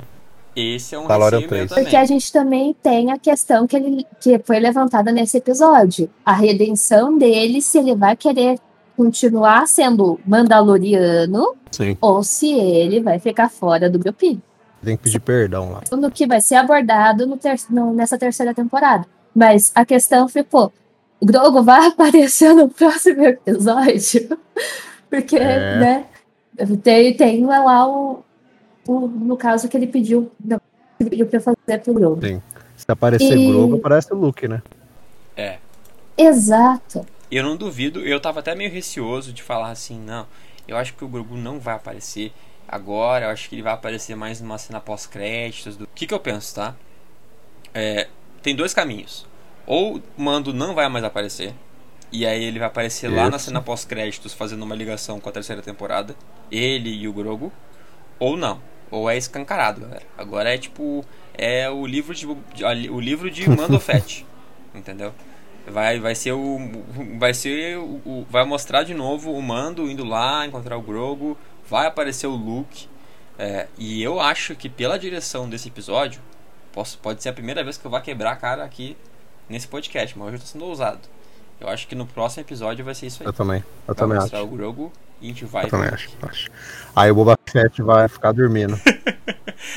Esse 0.55 0.95
é 0.95 0.99
um 0.99 1.05
3. 1.05 1.73
Porque 1.73 1.97
a 1.97 2.05
gente 2.05 2.31
também 2.31 2.73
tem 2.81 3.11
a 3.11 3.19
questão 3.19 3.67
que, 3.67 3.75
ele, 3.75 4.07
que 4.21 4.39
foi 4.39 4.57
levantada 4.57 5.11
nesse 5.11 5.37
episódio. 5.37 6.09
A 6.25 6.31
redenção 6.31 7.17
dele, 7.17 7.61
se 7.61 7.77
ele 7.77 7.93
vai 7.93 8.15
querer 8.15 8.57
continuar 8.95 9.67
sendo 9.67 10.19
mandaloriano 10.25 11.55
Sim. 11.71 11.97
ou 12.01 12.23
se 12.23 12.51
ele 12.53 13.01
vai 13.01 13.19
ficar 13.19 13.49
fora 13.49 13.89
do 13.89 13.99
grupinho. 13.99 14.41
Tem 14.83 14.95
que 14.95 15.03
pedir 15.03 15.19
perdão 15.19 15.71
lá. 15.71 15.81
No 15.97 16.11
que 16.11 16.27
vai 16.27 16.39
ser 16.39 16.55
abordado 16.55 17.25
no 17.25 17.37
ter 17.37 17.55
no, 17.69 17.93
nessa 17.93 18.17
terceira 18.17 18.53
temporada. 18.53 19.05
Mas 19.33 19.71
a 19.73 19.83
questão 19.83 20.27
ficou: 20.27 20.71
o 21.19 21.25
Grogo 21.25 21.63
vai 21.63 21.87
aparecer 21.89 22.53
no 22.53 22.69
próximo 22.69 23.23
episódio? 23.23 24.37
Porque, 25.09 25.37
é. 25.37 25.79
né? 25.79 26.05
Tem, 26.83 27.13
tem 27.15 27.45
lá 27.45 27.87
o, 27.87 28.23
o. 28.87 29.07
No 29.07 29.35
caso 29.35 29.67
que 29.67 29.75
ele 29.75 29.87
pediu, 29.87 30.31
que 30.97 31.09
pediu 31.09 31.25
pra 31.25 31.39
fazer 31.39 31.79
pro 31.83 31.93
Grogo. 31.93 32.25
Sim. 32.25 32.41
Se 32.77 32.85
aparecer 32.87 33.37
e... 33.37 33.47
Grogo, 33.47 33.77
aparece 33.77 34.13
o 34.13 34.17
Luke, 34.17 34.47
né? 34.47 34.61
É. 35.35 35.57
Exato. 36.17 37.05
Eu 37.31 37.43
não 37.43 37.55
duvido, 37.55 37.99
eu 38.01 38.19
tava 38.19 38.39
até 38.39 38.53
meio 38.53 38.71
receoso 38.71 39.33
de 39.33 39.41
falar 39.41 39.71
assim, 39.71 39.99
não, 39.99 40.27
eu 40.67 40.77
acho 40.77 40.93
que 40.93 41.03
o 41.03 41.07
Grogu 41.07 41.35
não 41.35 41.59
vai 41.59 41.75
aparecer 41.75 42.31
agora, 42.67 43.25
eu 43.25 43.29
acho 43.29 43.49
que 43.49 43.55
ele 43.55 43.61
vai 43.61 43.73
aparecer 43.73 44.15
mais 44.15 44.39
numa 44.41 44.57
cena 44.57 44.79
pós-créditos. 44.79 45.75
Do... 45.75 45.85
O 45.85 45.89
que, 45.93 46.07
que 46.07 46.13
eu 46.13 46.19
penso, 46.19 46.55
tá? 46.55 46.75
É, 47.73 48.07
tem 48.41 48.55
dois 48.55 48.73
caminhos. 48.73 49.25
Ou 49.65 49.97
o 49.97 50.21
Mando 50.21 50.53
não 50.53 50.75
vai 50.75 50.87
mais 50.87 51.03
aparecer, 51.03 51.53
e 52.11 52.25
aí 52.25 52.43
ele 52.43 52.59
vai 52.59 52.67
aparecer 52.67 53.07
Isso. 53.07 53.15
lá 53.15 53.29
na 53.29 53.39
cena 53.39 53.61
pós-créditos 53.61 54.33
fazendo 54.33 54.63
uma 54.63 54.75
ligação 54.75 55.19
com 55.19 55.27
a 55.27 55.31
terceira 55.31 55.61
temporada, 55.61 56.15
ele 56.51 56.89
e 56.89 57.07
o 57.07 57.13
Grogu, 57.13 57.51
ou 58.19 58.37
não. 58.37 58.61
Ou 58.91 59.09
é 59.09 59.17
escancarado, 59.17 59.81
galera. 59.81 60.03
Agora 60.17 60.53
é 60.53 60.57
tipo. 60.57 61.03
É 61.33 61.69
o 61.69 61.85
livro 61.85 62.13
de. 62.13 62.25
O 62.27 62.99
livro 62.99 63.29
de 63.29 63.49
Mando 63.49 63.79
Fett. 63.79 64.25
entendeu? 64.73 65.13
Vai, 65.67 65.99
vai 65.99 66.15
ser 66.15 66.33
o. 66.33 66.59
Vai 67.17 67.33
ser 67.33 67.77
o. 67.77 68.25
Vai 68.29 68.45
mostrar 68.45 68.83
de 68.83 68.93
novo 68.93 69.31
o 69.31 69.41
Mando 69.41 69.89
indo 69.89 70.03
lá 70.03 70.45
encontrar 70.45 70.77
o 70.77 70.81
Grogu. 70.81 71.37
Vai 71.67 71.87
aparecer 71.87 72.27
o 72.27 72.35
Luke. 72.35 72.87
É, 73.37 73.67
e 73.77 74.01
eu 74.01 74.19
acho 74.19 74.55
que 74.55 74.69
pela 74.69 74.97
direção 74.97 75.49
desse 75.49 75.67
episódio, 75.67 76.21
posso, 76.71 76.97
pode 76.99 77.21
ser 77.21 77.29
a 77.29 77.33
primeira 77.33 77.63
vez 77.63 77.77
que 77.77 77.85
eu 77.85 77.91
vou 77.91 77.99
quebrar 77.99 78.31
a 78.31 78.35
cara 78.35 78.63
aqui 78.63 78.95
nesse 79.49 79.67
podcast, 79.67 80.17
mas 80.17 80.27
hoje 80.27 80.35
eu 80.37 80.41
tô 80.41 80.45
sendo 80.45 80.65
ousado. 80.65 81.01
Eu 81.59 81.67
acho 81.67 81.87
que 81.87 81.95
no 81.95 82.05
próximo 82.05 82.43
episódio 82.43 82.83
vai 82.85 82.93
ser 82.93 83.07
isso 83.07 83.23
aí. 83.23 83.27
Eu 83.27 83.33
também. 83.33 83.63
Eu 83.87 83.93
vai 83.93 83.95
também 83.95 84.17
acho. 84.17 84.35
o 84.37 84.47
Grogu 84.47 84.91
e 85.21 85.25
a 85.25 85.27
gente 85.29 85.45
vai. 85.45 85.65
Eu 85.65 85.69
também 85.69 85.89
acho, 85.89 86.09
acho. 86.21 86.49
Aí 86.95 87.11
o 87.11 87.15
Boba 87.15 87.37
Fett 87.45 87.81
vai 87.81 88.07
ficar 88.07 88.31
dormindo. 88.31 88.79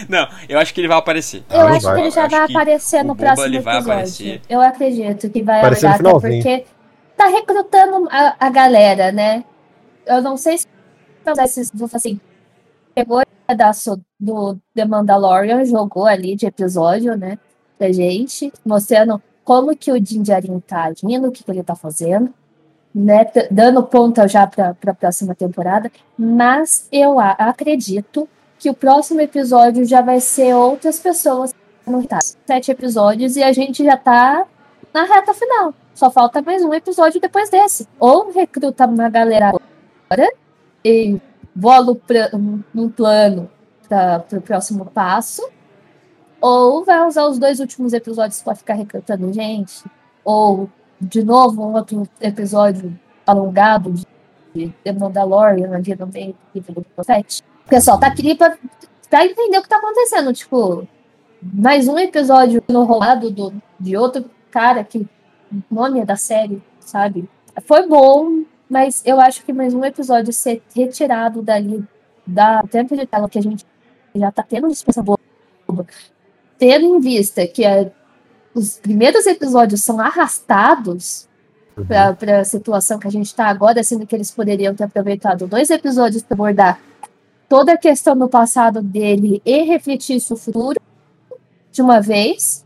Não, 0.08 0.28
eu 0.48 0.58
acho 0.58 0.74
que 0.74 0.80
ele 0.80 0.88
vai 0.88 0.98
aparecer. 0.98 1.42
Eu 1.50 1.66
acho 1.66 1.86
vai. 1.86 1.94
que 1.94 2.00
ele 2.02 2.10
já 2.10 2.26
vai 2.26 2.44
aparecer 2.44 3.04
no 3.04 3.16
próximo 3.16 3.54
episódio. 3.54 4.40
Eu 4.48 4.60
acredito 4.60 5.30
que 5.30 5.42
vai 5.42 5.58
aparecer 5.58 5.86
até 5.86 6.10
porque 6.10 6.64
tá 7.16 7.26
recrutando 7.26 8.08
a, 8.10 8.36
a 8.38 8.50
galera, 8.50 9.10
né? 9.10 9.44
Eu 10.06 10.22
não 10.22 10.36
sei 10.36 10.58
se 10.58 10.66
vou 11.74 11.88
assim, 11.92 12.18
pegou 12.94 13.20
o 13.20 13.24
pedaço 13.46 14.00
do 14.18 14.56
The 14.74 14.84
Mandalorian, 14.84 15.64
jogou 15.64 16.06
ali 16.06 16.34
de 16.34 16.46
episódio, 16.46 17.16
né? 17.16 17.38
Pra 17.76 17.92
gente, 17.92 18.52
mostrando 18.64 19.22
como 19.44 19.76
que 19.76 19.92
o 19.92 20.00
Din 20.00 20.22
Djarin 20.22 20.60
tá 20.60 20.84
agindo, 20.84 21.28
o 21.28 21.32
que, 21.32 21.44
que 21.44 21.50
ele 21.50 21.62
tá 21.62 21.74
fazendo, 21.74 22.32
né? 22.94 23.26
Dando 23.50 23.82
ponta 23.82 24.26
já 24.26 24.46
pra, 24.46 24.74
pra 24.74 24.94
próxima 24.94 25.34
temporada. 25.34 25.90
Mas 26.18 26.88
eu 26.90 27.18
acredito 27.20 28.28
que 28.58 28.68
o 28.68 28.74
próximo 28.74 29.20
episódio 29.20 29.84
já 29.84 30.02
vai 30.02 30.20
ser 30.20 30.54
outras 30.54 30.98
pessoas 30.98 31.54
no 31.86 32.04
Sete 32.46 32.70
episódios 32.70 33.36
e 33.36 33.42
a 33.42 33.52
gente 33.52 33.84
já 33.84 33.96
tá 33.96 34.44
na 34.92 35.04
reta 35.04 35.32
final. 35.32 35.72
Só 35.94 36.10
falta 36.10 36.42
mais 36.42 36.62
um 36.62 36.74
episódio 36.74 37.20
depois 37.20 37.48
desse. 37.48 37.88
Ou 37.98 38.30
recruta 38.30 38.86
uma 38.86 39.08
galera 39.08 39.48
agora 39.48 40.32
e 40.84 41.18
volo 41.54 41.94
pra, 41.94 42.30
num 42.74 42.90
plano 42.90 43.50
para 43.88 44.24
o 44.32 44.40
próximo 44.40 44.84
passo. 44.86 45.48
Ou 46.40 46.84
vai 46.84 47.06
usar 47.06 47.26
os 47.26 47.38
dois 47.38 47.58
últimos 47.58 47.92
episódios 47.92 48.42
para 48.42 48.54
ficar 48.54 48.74
recrutando 48.74 49.32
gente. 49.32 49.84
Ou, 50.24 50.68
de 51.00 51.24
novo, 51.24 51.64
um 51.64 51.74
outro 51.74 52.06
episódio 52.20 52.98
alongado 53.26 53.94
de 54.54 54.68
The 54.84 54.92
Mandalorian 54.92 55.74
ali 55.74 55.96
no 55.96 56.06
meio 56.06 56.36
do 56.54 56.82
Profete 56.94 57.42
pessoal 57.68 57.98
tá 57.98 58.08
aqui 58.08 58.34
pra, 58.34 58.56
pra 59.08 59.26
entender 59.26 59.58
o 59.58 59.62
que 59.62 59.68
tá 59.68 59.76
acontecendo. 59.76 60.32
Tipo, 60.32 60.86
mais 61.42 61.86
um 61.86 61.98
episódio 61.98 62.62
no 62.68 62.84
rolado 62.84 63.30
do, 63.30 63.52
de 63.78 63.96
outro 63.96 64.24
cara 64.50 64.82
que 64.82 65.06
o 65.52 65.74
nome 65.74 66.00
é 66.00 66.04
da 66.04 66.16
série, 66.16 66.62
sabe? 66.80 67.28
Foi 67.64 67.86
bom, 67.86 68.42
mas 68.68 69.02
eu 69.04 69.20
acho 69.20 69.44
que 69.44 69.52
mais 69.52 69.74
um 69.74 69.84
episódio 69.84 70.32
ser 70.32 70.62
retirado 70.74 71.42
dali 71.42 71.84
da 72.26 72.62
tempo 72.62 72.96
de 72.96 73.06
tela 73.06 73.28
que 73.28 73.38
a 73.38 73.42
gente 73.42 73.64
já 74.14 74.30
tá 74.30 74.42
tendo 74.42 74.68
discussão 74.68 75.02
boa, 75.02 75.18
tendo 76.58 76.84
em 76.84 77.00
vista 77.00 77.46
que 77.46 77.64
é, 77.64 77.90
os 78.54 78.78
primeiros 78.78 79.26
episódios 79.26 79.82
são 79.82 80.00
arrastados 80.00 81.28
uhum. 81.76 81.86
para 81.86 82.40
a 82.40 82.44
situação 82.44 82.98
que 82.98 83.06
a 83.06 83.10
gente 83.10 83.26
está 83.26 83.46
agora, 83.46 83.82
sendo 83.82 84.06
que 84.06 84.14
eles 84.14 84.30
poderiam 84.30 84.74
ter 84.74 84.84
aproveitado 84.84 85.46
dois 85.46 85.70
episódios 85.70 86.22
para 86.22 86.34
abordar 86.34 86.80
toda 87.48 87.72
a 87.72 87.78
questão 87.78 88.16
do 88.16 88.28
passado 88.28 88.82
dele 88.82 89.40
e 89.44 89.62
refletir 89.62 90.16
isso 90.16 90.36
futuro 90.36 90.80
de 91.72 91.82
uma 91.82 92.00
vez. 92.00 92.64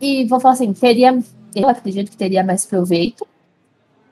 E 0.00 0.24
vou 0.26 0.40
falar 0.40 0.54
assim, 0.54 0.72
teria, 0.72 1.18
eu 1.54 1.68
acredito 1.68 2.10
que 2.10 2.16
teria 2.16 2.44
mais 2.44 2.66
proveito 2.66 3.26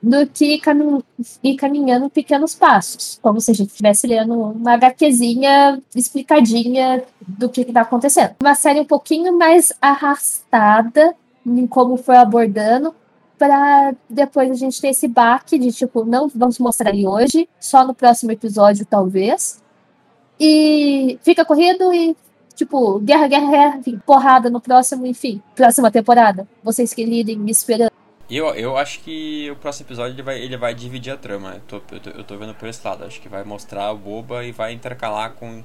do 0.01 0.25
que 0.25 0.57
camin 0.57 1.03
ir 1.43 1.55
caminhando 1.55 2.09
pequenos 2.09 2.55
passos, 2.55 3.19
como 3.21 3.39
se 3.39 3.51
a 3.51 3.53
gente 3.53 3.69
estivesse 3.69 4.07
lendo 4.07 4.33
uma 4.33 4.73
HQzinha 4.73 5.79
explicadinha 5.95 7.03
do 7.21 7.47
que 7.47 7.61
está 7.61 7.81
acontecendo. 7.81 8.35
Uma 8.41 8.55
série 8.55 8.79
um 8.79 8.85
pouquinho 8.85 9.37
mais 9.37 9.71
arrastada 9.79 11.15
em 11.45 11.67
como 11.67 11.97
foi 11.97 12.17
abordando, 12.17 12.95
para 13.37 13.93
depois 14.09 14.49
a 14.49 14.55
gente 14.55 14.79
ter 14.79 14.89
esse 14.89 15.07
baque 15.07 15.57
de 15.57 15.71
tipo, 15.71 16.03
não 16.05 16.27
vamos 16.27 16.57
mostrar 16.59 16.91
ele 16.91 17.07
hoje, 17.07 17.47
só 17.59 17.85
no 17.85 17.93
próximo 17.93 18.31
episódio, 18.31 18.85
talvez. 18.85 19.60
E 20.43 21.19
fica 21.21 21.45
corrido 21.45 21.93
e, 21.93 22.17
tipo, 22.55 22.97
guerra, 22.97 23.27
guerra, 23.27 23.51
guerra, 23.51 23.77
enfim, 23.77 24.01
porrada 24.03 24.49
no 24.49 24.59
próximo, 24.59 25.05
enfim, 25.05 25.39
próxima 25.55 25.91
temporada. 25.91 26.47
Vocês 26.63 26.95
que 26.95 27.05
lidem 27.05 27.37
me 27.37 27.51
esperando. 27.51 27.91
Eu, 28.27 28.47
eu 28.55 28.75
acho 28.75 29.01
que 29.01 29.51
o 29.51 29.55
próximo 29.57 29.85
episódio 29.85 30.15
ele 30.15 30.23
vai, 30.23 30.39
ele 30.41 30.57
vai 30.57 30.73
dividir 30.73 31.13
a 31.13 31.17
trama. 31.17 31.61
Eu 31.69 31.79
tô, 31.79 31.95
eu, 31.95 31.99
tô, 31.99 32.09
eu 32.09 32.23
tô 32.23 32.37
vendo 32.37 32.55
por 32.55 32.67
esse 32.67 32.83
lado. 32.83 33.03
Acho 33.03 33.21
que 33.21 33.29
vai 33.29 33.43
mostrar 33.43 33.91
o 33.91 33.97
Boba 33.97 34.43
e 34.43 34.51
vai 34.51 34.73
intercalar 34.73 35.33
com, 35.33 35.63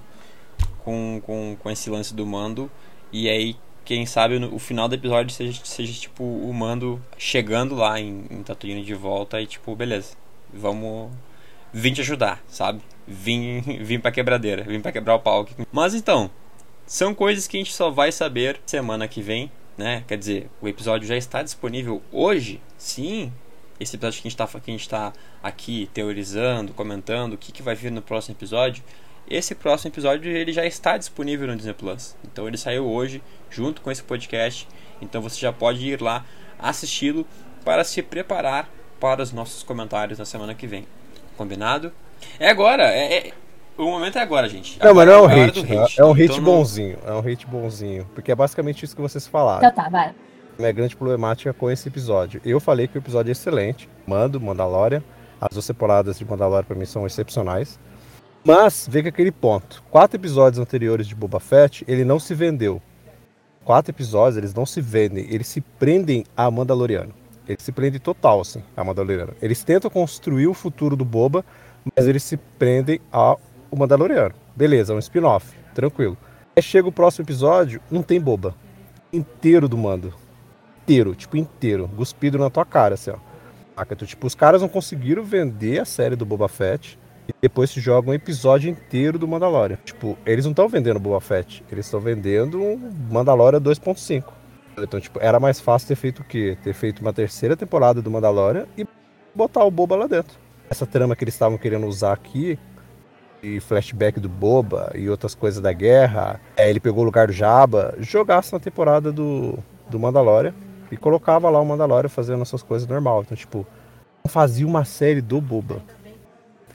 com, 0.84 1.22
com, 1.24 1.56
com 1.58 1.70
esse 1.70 1.88
lance 1.88 2.12
do 2.12 2.26
mando. 2.26 2.70
E 3.10 3.30
aí 3.30 3.56
quem 3.82 4.04
sabe 4.04 4.36
o 4.44 4.58
final 4.58 4.88
do 4.88 4.94
episódio 4.96 5.34
seja, 5.34 5.60
seja 5.64 5.92
tipo 5.98 6.22
o 6.22 6.52
Mando 6.52 7.00
chegando 7.16 7.76
lá 7.76 7.98
em, 8.00 8.26
em 8.28 8.42
Tatooine 8.42 8.84
de 8.84 8.94
volta 8.94 9.40
e 9.40 9.46
tipo, 9.46 9.74
beleza, 9.76 10.16
vamos 10.52 11.12
vim 11.72 11.92
te 11.92 12.00
ajudar, 12.00 12.42
sabe? 12.48 12.82
Vim, 13.06 13.60
vim 13.60 14.00
pra 14.00 14.10
quebradeira, 14.10 14.64
vim 14.64 14.80
pra 14.80 14.92
quebrar 14.92 15.14
o 15.14 15.20
pau. 15.20 15.42
Aqui. 15.42 15.54
Mas 15.72 15.94
então, 15.94 16.30
são 16.86 17.14
coisas 17.14 17.46
que 17.46 17.56
a 17.56 17.60
gente 17.60 17.72
só 17.72 17.90
vai 17.90 18.10
saber 18.10 18.60
semana 18.66 19.06
que 19.06 19.22
vem, 19.22 19.50
né? 19.76 20.04
Quer 20.06 20.18
dizer, 20.18 20.50
o 20.60 20.68
episódio 20.68 21.06
já 21.06 21.16
está 21.16 21.42
disponível 21.42 22.02
hoje, 22.10 22.60
sim. 22.76 23.32
Esse 23.78 23.96
episódio 23.96 24.22
que 24.22 24.28
a 24.28 24.30
gente 24.30 24.80
está 24.80 25.10
tá 25.10 25.18
aqui 25.42 25.90
teorizando, 25.92 26.72
comentando 26.72 27.34
o 27.34 27.38
que, 27.38 27.52
que 27.52 27.62
vai 27.62 27.74
vir 27.74 27.92
no 27.92 28.00
próximo 28.00 28.34
episódio 28.34 28.82
esse 29.28 29.56
próximo 29.56 29.90
episódio 29.90 30.30
ele 30.30 30.52
já 30.52 30.64
está 30.64 30.96
disponível 30.96 31.48
no 31.48 31.56
Disney 31.56 31.74
Plus. 31.74 32.16
Então 32.24 32.46
ele 32.46 32.56
saiu 32.56 32.86
hoje 32.86 33.20
junto 33.50 33.80
com 33.82 33.90
esse 33.90 34.02
podcast. 34.02 34.68
Então 35.00 35.20
você 35.20 35.40
já 35.40 35.52
pode 35.52 35.84
ir 35.84 36.00
lá 36.00 36.24
assisti-lo 36.58 37.26
para 37.64 37.82
se 37.82 38.02
preparar 38.02 38.70
para 39.00 39.22
os 39.22 39.32
nossos 39.32 39.64
comentários 39.64 40.18
na 40.18 40.24
semana 40.24 40.54
que 40.54 40.66
vem. 40.66 40.86
Combinado? 41.36 41.92
É 42.38 42.48
agora, 42.48 42.84
é, 42.84 43.28
é... 43.28 43.32
o 43.76 43.84
momento 43.84 44.18
é 44.18 44.22
agora, 44.22 44.48
gente. 44.48 44.78
Não, 44.78 44.90
agora, 44.90 45.06
mas 45.06 45.06
não 45.06 45.14
é 45.14 45.20
um 45.20 45.24
hora 45.24 45.46
hate, 45.46 45.62
do 45.62 45.72
é, 45.72 45.76
é 45.76 46.04
um 46.04 46.12
hate 46.12 46.22
Então 46.24 46.36
não- 46.36 46.44
bonzinho, 46.44 46.98
é 47.06 47.12
um 47.12 47.18
hate 47.18 47.46
bonzinho, 47.46 48.10
porque 48.14 48.32
é 48.32 48.34
basicamente 48.34 48.84
isso 48.84 48.94
que 48.94 49.02
vocês 49.02 49.26
falaram. 49.26 49.66
Então 49.66 49.84
tá, 49.84 49.88
vai. 49.88 50.14
minha 50.58 50.72
grande 50.72 50.96
problemática 50.96 51.52
com 51.52 51.70
esse 51.70 51.88
episódio. 51.88 52.40
Eu 52.44 52.60
falei 52.60 52.88
que 52.88 52.96
o 52.96 53.00
episódio 53.00 53.30
é 53.30 53.32
excelente. 53.32 53.88
Mando, 54.06 54.40
Mandalorian. 54.40 55.02
As 55.40 55.50
duas 55.52 55.66
temporadas 55.66 56.18
de 56.18 56.24
Mandalorian 56.24 56.64
pra 56.64 56.76
mim 56.76 56.86
são 56.86 57.06
excepcionais. 57.06 57.78
Mas, 58.44 58.86
vê 58.90 59.02
que 59.02 59.08
aquele 59.08 59.32
ponto. 59.32 59.82
Quatro 59.90 60.16
episódios 60.16 60.60
anteriores 60.60 61.06
de 61.06 61.14
Boba 61.14 61.40
Fett, 61.40 61.84
ele 61.88 62.04
não 62.04 62.18
se 62.18 62.32
vendeu. 62.32 62.80
Quatro 63.64 63.90
episódios, 63.90 64.36
eles 64.36 64.54
não 64.54 64.64
se 64.64 64.80
vendem. 64.80 65.26
Eles 65.28 65.48
se 65.48 65.60
prendem 65.60 66.24
a 66.36 66.48
Mandaloriano. 66.48 67.12
Eles 67.48 67.62
se 67.62 67.72
prendem 67.72 68.00
total, 68.00 68.40
assim, 68.40 68.62
a 68.76 68.84
Mandaloriano. 68.84 69.34
Eles 69.42 69.64
tentam 69.64 69.90
construir 69.90 70.46
o 70.46 70.54
futuro 70.54 70.94
do 70.96 71.04
Boba, 71.04 71.44
mas 71.94 72.06
eles 72.06 72.22
se 72.22 72.36
prendem 72.36 73.00
ao 73.12 73.40
Mandaloriano. 73.74 74.34
Beleza, 74.54 74.92
é 74.92 74.96
um 74.96 74.98
spin-off. 74.98 75.54
Tranquilo. 75.74 76.16
Aí 76.56 76.62
chega 76.62 76.88
o 76.88 76.92
próximo 76.92 77.24
episódio, 77.24 77.80
não 77.90 78.02
tem 78.02 78.20
Boba. 78.20 78.54
Inteiro 79.12 79.68
do 79.68 79.76
mando 79.76 80.12
inteiro, 80.86 81.16
tipo, 81.16 81.36
inteiro, 81.36 81.90
cuspido 81.96 82.38
na 82.38 82.48
tua 82.48 82.64
cara, 82.64 82.94
assim, 82.94 83.10
ó. 83.10 83.16
Então, 83.90 84.06
tipo, 84.06 84.26
os 84.26 84.34
caras 84.34 84.62
não 84.62 84.68
conseguiram 84.68 85.22
vender 85.22 85.80
a 85.80 85.84
série 85.84 86.14
do 86.14 86.24
Boba 86.24 86.48
Fett 86.48 86.98
e 87.28 87.34
depois 87.42 87.70
se 87.70 87.80
jogam 87.80 88.12
um 88.12 88.14
episódio 88.14 88.70
inteiro 88.70 89.18
do 89.18 89.26
Mandalorian. 89.26 89.78
Tipo, 89.84 90.16
eles 90.24 90.44
não 90.44 90.52
estão 90.52 90.68
vendendo 90.68 91.00
Boba 91.00 91.20
Fett, 91.20 91.62
eles 91.70 91.84
estão 91.84 92.00
vendendo 92.00 92.62
um 92.62 92.90
Mandalorian 93.10 93.60
2.5. 93.60 94.24
Então, 94.78 95.00
tipo, 95.00 95.18
era 95.20 95.40
mais 95.40 95.58
fácil 95.58 95.88
ter 95.88 95.96
feito 95.96 96.20
o 96.20 96.24
quê? 96.24 96.56
Ter 96.62 96.72
feito 96.72 97.00
uma 97.00 97.12
terceira 97.12 97.56
temporada 97.56 98.00
do 98.00 98.10
Mandalorian 98.10 98.66
e 98.78 98.86
botar 99.34 99.64
o 99.64 99.70
Boba 99.70 99.96
lá 99.96 100.06
dentro. 100.06 100.38
Essa 100.68 100.86
trama 100.86 101.14
que 101.14 101.24
eles 101.24 101.34
estavam 101.34 101.56
querendo 101.56 101.86
usar 101.86 102.12
aqui, 102.12 102.58
e 103.42 103.60
flashback 103.60 104.18
do 104.18 104.28
Boba 104.28 104.92
e 104.94 105.08
outras 105.08 105.34
coisas 105.34 105.60
da 105.60 105.72
guerra, 105.72 106.40
é, 106.56 106.68
ele 106.68 106.80
pegou 106.80 107.02
o 107.02 107.04
lugar 107.04 107.28
do 107.28 107.32
Jabba, 107.32 107.94
jogasse 108.00 108.52
na 108.52 108.58
temporada 108.58 109.12
do, 109.12 109.58
do 109.88 109.98
Mandalorian 109.98 110.54
e 110.90 110.96
colocava 110.96 111.48
lá 111.48 111.60
o 111.60 111.64
Mandalorian 111.64 112.08
fazendo 112.08 112.42
essas 112.42 112.62
coisas 112.62 112.88
normal. 112.88 113.22
Então, 113.22 113.36
tipo, 113.36 113.66
não 114.24 114.30
fazia 114.30 114.66
uma 114.66 114.84
série 114.84 115.20
do 115.20 115.40
Boba. 115.40 115.82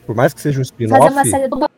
Por 0.06 0.16
mais 0.16 0.34
que 0.34 0.42
seja 0.42 0.60
um 0.60 0.64
Fazer 0.64 0.96
uma 0.96 1.24
spin-off, 1.24 1.30
série 1.30 1.48
do, 1.48 1.70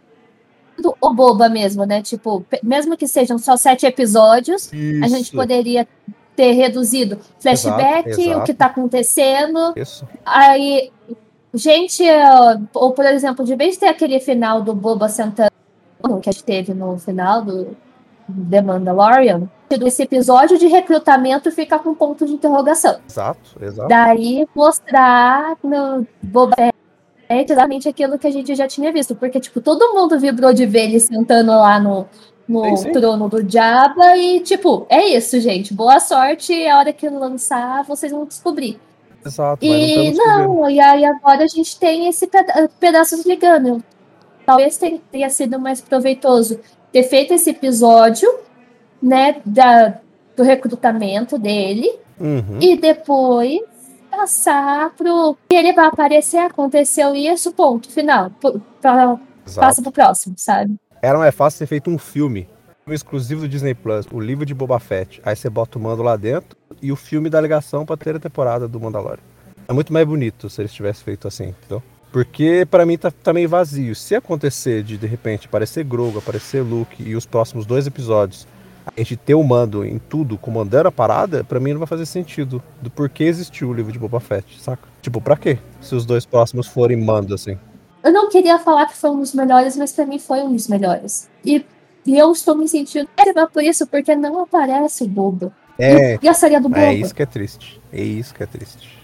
do 0.79 0.95
o 0.99 1.13
boba 1.13 1.49
mesmo, 1.49 1.85
né? 1.85 2.01
Tipo, 2.01 2.45
mesmo 2.63 2.97
que 2.97 3.07
sejam 3.07 3.37
só 3.37 3.57
sete 3.57 3.85
episódios, 3.85 4.71
a 4.71 5.07
gente 5.07 5.23
isso, 5.23 5.35
poderia 5.35 5.87
ter 6.35 6.51
reduzido 6.53 7.19
flashback, 7.39 8.09
Exato, 8.09 8.21
o 8.21 8.31
exato. 8.31 8.45
que 8.45 8.53
tá 8.53 8.65
acontecendo. 8.67 9.73
isso. 9.75 10.07
Aí, 10.25 10.91
gente, 11.53 12.07
eh, 12.07 12.59
ou 12.73 12.91
por 12.91 13.05
exemplo, 13.05 13.45
de 13.45 13.55
vez 13.55 13.73
de 13.73 13.81
ter 13.81 13.87
aquele 13.87 14.19
final 14.19 14.61
do 14.61 14.73
Boba 14.73 15.07
sentando, 15.09 15.51
que 16.21 16.29
a 16.29 16.31
gente 16.31 16.43
teve 16.43 16.73
no 16.73 16.97
final 16.97 17.43
do 17.43 17.75
The 18.49 18.61
Mandalorian, 18.61 19.49
esse 19.69 20.03
episódio 20.03 20.57
de 20.57 20.67
recrutamento 20.67 21.51
fica 21.51 21.79
com 21.79 21.95
ponto 21.95 22.25
de 22.25 22.33
interrogação. 22.33 22.99
Exato, 23.07 23.57
exato. 23.61 23.89
Daí 23.89 24.47
mostrar 24.55 25.57
no 25.63 26.05
Boba 26.21 26.55
Fett 27.27 27.51
exatamente 27.51 27.89
aquilo 27.89 28.19
que 28.19 28.27
a 28.27 28.31
gente 28.31 28.53
já 28.53 28.67
tinha 28.67 28.91
visto. 28.91 29.15
Porque, 29.15 29.39
tipo, 29.39 29.61
todo 29.61 29.93
mundo 29.93 30.19
vibrou 30.19 30.53
de 30.53 30.65
ver 30.65 30.85
ele 30.85 30.99
sentando 30.99 31.51
lá 31.51 31.79
no, 31.79 32.05
no 32.47 32.63
Sim, 32.63 32.77
sim. 32.77 32.91
trono 32.91 33.27
do 33.27 33.49
Jabba 33.49 34.15
e, 34.17 34.41
tipo, 34.41 34.85
é 34.89 35.05
isso, 35.07 35.39
gente. 35.39 35.73
Boa 35.73 35.99
sorte. 35.99 36.53
A 36.67 36.77
hora 36.77 36.93
que 36.93 37.09
lançar, 37.09 37.83
vocês 37.83 38.11
vão 38.11 38.25
descobrir. 38.25 38.79
Exato, 39.25 39.65
E 39.65 40.11
não 40.13 40.69
e 40.69 40.79
aí 40.79 41.05
agora 41.05 41.43
a 41.43 41.47
gente 41.47 41.79
tem 41.79 42.07
esse 42.07 42.27
peda 42.27 42.69
pedaços 42.79 43.25
ligando. 43.25 43.83
Talvez 44.45 44.77
ten- 44.77 45.01
tenha 45.11 45.29
sido 45.29 45.59
mais 45.59 45.79
proveitoso 45.81 46.59
ter 46.91 47.03
feito 47.03 47.33
esse 47.33 47.49
episódio, 47.51 48.29
né, 49.01 49.37
da, 49.45 49.99
do 50.35 50.43
recrutamento 50.43 51.37
dele, 51.37 51.89
Uhum. 52.19 52.59
e 52.61 52.77
depois 52.77 53.59
passar 54.11 54.91
pro 54.95 55.35
que 55.49 55.55
ele 55.55 55.73
vai 55.73 55.85
aparecer, 55.87 56.37
aconteceu 56.37 57.15
isso, 57.15 57.51
ponto, 57.53 57.89
final. 57.89 58.29
Pra- 58.81 59.17
passa 59.55 59.81
pro 59.81 59.91
próximo, 59.91 60.35
sabe? 60.37 60.75
Era 61.01 61.17
mais 61.17 61.33
fácil 61.33 61.59
ter 61.59 61.65
feito 61.67 61.89
um 61.89 61.97
filme. 61.97 62.47
Exclusivo 62.91 63.41
do 63.41 63.47
Disney 63.47 63.73
Plus, 63.73 64.05
o 64.11 64.19
livro 64.19 64.45
de 64.45 64.53
Boba 64.53 64.77
Fett. 64.77 65.21
Aí 65.23 65.35
você 65.35 65.49
bota 65.49 65.77
o 65.77 65.81
mando 65.81 66.03
lá 66.03 66.17
dentro 66.17 66.57
e 66.81 66.91
o 66.91 66.95
filme 66.95 67.29
da 67.29 67.39
ligação 67.39 67.85
pra 67.85 67.95
ter 67.95 68.15
a 68.15 68.19
temporada 68.19 68.67
do 68.67 68.79
Mandalorian. 68.79 69.23
É 69.67 69.71
muito 69.71 69.93
mais 69.93 70.05
bonito 70.05 70.49
se 70.49 70.61
eles 70.61 70.73
tivessem 70.73 71.03
feito 71.03 71.27
assim, 71.27 71.49
entendeu? 71.49 71.81
Porque 72.11 72.67
pra 72.69 72.85
mim 72.85 72.97
tá, 72.97 73.09
tá 73.09 73.31
meio 73.31 73.47
vazio. 73.47 73.95
Se 73.95 74.15
acontecer 74.15 74.83
de 74.83 74.97
de 74.97 75.07
repente 75.07 75.47
aparecer 75.47 75.85
Grogu, 75.85 76.19
aparecer 76.19 76.61
Luke 76.61 77.01
e 77.01 77.15
os 77.15 77.25
próximos 77.25 77.65
dois 77.65 77.87
episódios 77.87 78.45
a 78.85 78.91
gente 78.99 79.15
ter 79.15 79.33
o 79.33 79.43
mando 79.43 79.85
em 79.85 79.97
tudo, 79.97 80.37
comandando 80.37 80.89
a 80.89 80.91
parada, 80.91 81.43
pra 81.43 81.59
mim 81.59 81.71
não 81.71 81.79
vai 81.79 81.87
fazer 81.87 82.05
sentido 82.05 82.61
do 82.81 82.89
porquê 82.89 83.23
existiu 83.23 83.69
o 83.69 83.73
livro 83.73 83.93
de 83.93 83.97
Boba 83.97 84.19
Fett, 84.19 84.61
saca? 84.61 84.87
Tipo, 85.01 85.21
pra 85.21 85.37
quê? 85.37 85.57
Se 85.79 85.95
os 85.95 86.05
dois 86.05 86.25
próximos 86.25 86.67
forem 86.67 86.97
mando 86.97 87.33
assim. 87.33 87.57
Eu 88.03 88.11
não 88.11 88.29
queria 88.29 88.59
falar 88.59 88.85
que 88.87 88.97
foi 88.97 89.09
um 89.11 89.19
dos 89.19 89.33
melhores, 89.33 89.77
mas 89.77 89.93
pra 89.93 90.05
mim 90.05 90.19
foi 90.19 90.41
um 90.41 90.51
dos 90.51 90.67
melhores. 90.67 91.29
E, 91.45 91.65
e 92.05 92.17
eu 92.17 92.31
estou 92.31 92.55
me 92.55 92.67
sentindo 92.67 93.07
péssima 93.15 93.47
por 93.47 93.63
isso, 93.63 93.87
porque 93.87 94.15
não 94.15 94.39
aparece 94.41 95.03
o 95.03 95.07
Boba. 95.07 95.51
É, 95.79 96.19
E 96.21 96.27
a 96.29 96.33
série 96.33 96.59
do 96.59 96.69
Boba? 96.69 96.81
é 96.81 96.93
isso 96.93 97.13
que 97.15 97.23
é 97.23 97.25
triste. 97.25 97.81
É 97.91 98.01
isso 98.01 98.33
que 98.33 98.43
é 98.43 98.45
triste. 98.45 98.97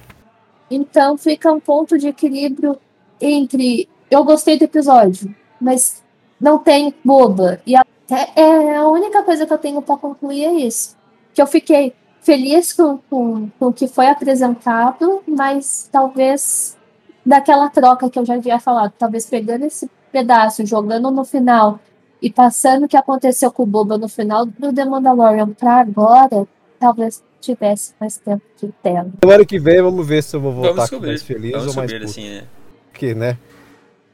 Então 0.70 1.18
fica 1.18 1.52
um 1.52 1.60
ponto 1.60 1.98
de 1.98 2.08
equilíbrio 2.10 2.78
entre 3.20 3.90
eu 4.10 4.24
gostei 4.24 4.58
do 4.58 4.64
episódio, 4.64 5.34
mas 5.60 6.04
não 6.40 6.58
tem 6.60 6.94
boba. 7.04 7.60
E 7.66 7.76
a- 7.76 7.86
é, 8.10 8.42
é 8.42 8.76
a 8.78 8.88
única 8.88 9.24
coisa 9.24 9.46
que 9.46 9.54
eu 9.54 9.58
tenho 9.58 9.82
para 9.82 9.98
concluir 9.98 10.46
é 10.46 10.54
isso. 10.54 10.96
Que 11.34 11.42
eu 11.42 11.48
fiquei 11.48 11.94
feliz 12.22 12.74
com, 12.74 12.98
com, 13.10 13.50
com 13.60 13.66
o 13.68 13.74
que 13.74 13.88
foi 13.88 14.08
apresentado, 14.08 15.22
mas 15.28 15.88
talvez 15.92 16.78
daquela 17.26 17.70
troca 17.70 18.10
que 18.10 18.18
eu 18.18 18.26
já 18.26 18.36
havia 18.36 18.60
falado, 18.60 18.94
talvez 18.98 19.26
pegando 19.26 19.66
esse 19.66 19.90
pedaço, 20.12 20.66
jogando 20.66 21.12
no 21.12 21.24
final 21.24 21.80
e 22.22 22.32
passando 22.32 22.86
o 22.86 22.88
que 22.88 22.98
aconteceu 22.98 23.52
com 23.52 23.64
o 23.64 23.66
Boba 23.66 23.98
no 23.98 24.10
final 24.10 24.46
do 24.46 24.74
The 24.74 24.86
Mandalorian 24.86 25.50
para 25.50 25.80
agora, 25.80 26.48
talvez 26.80 27.24
tivesse 27.40 27.94
mais 28.00 28.18
tempo 28.18 28.44
de 28.62 28.68
tela. 28.84 29.10
Semana 29.24 29.46
que 29.46 29.60
vem 29.60 29.82
vamos 29.82 30.06
ver 30.06 30.22
se 30.24 30.36
eu 30.36 30.42
vou 30.42 30.52
voltar 30.54 30.72
aqui 30.72 30.80
descobrir. 30.82 31.08
mais 31.10 31.24
feliz 31.24 31.52
Vamos 31.54 31.68
ou 31.68 31.74
mais 31.76 31.90
descobrir, 31.90 32.08
puto. 32.08 32.20
assim, 32.20 32.30
né? 32.36 32.44
Porque, 32.92 33.14
né? 33.16 33.38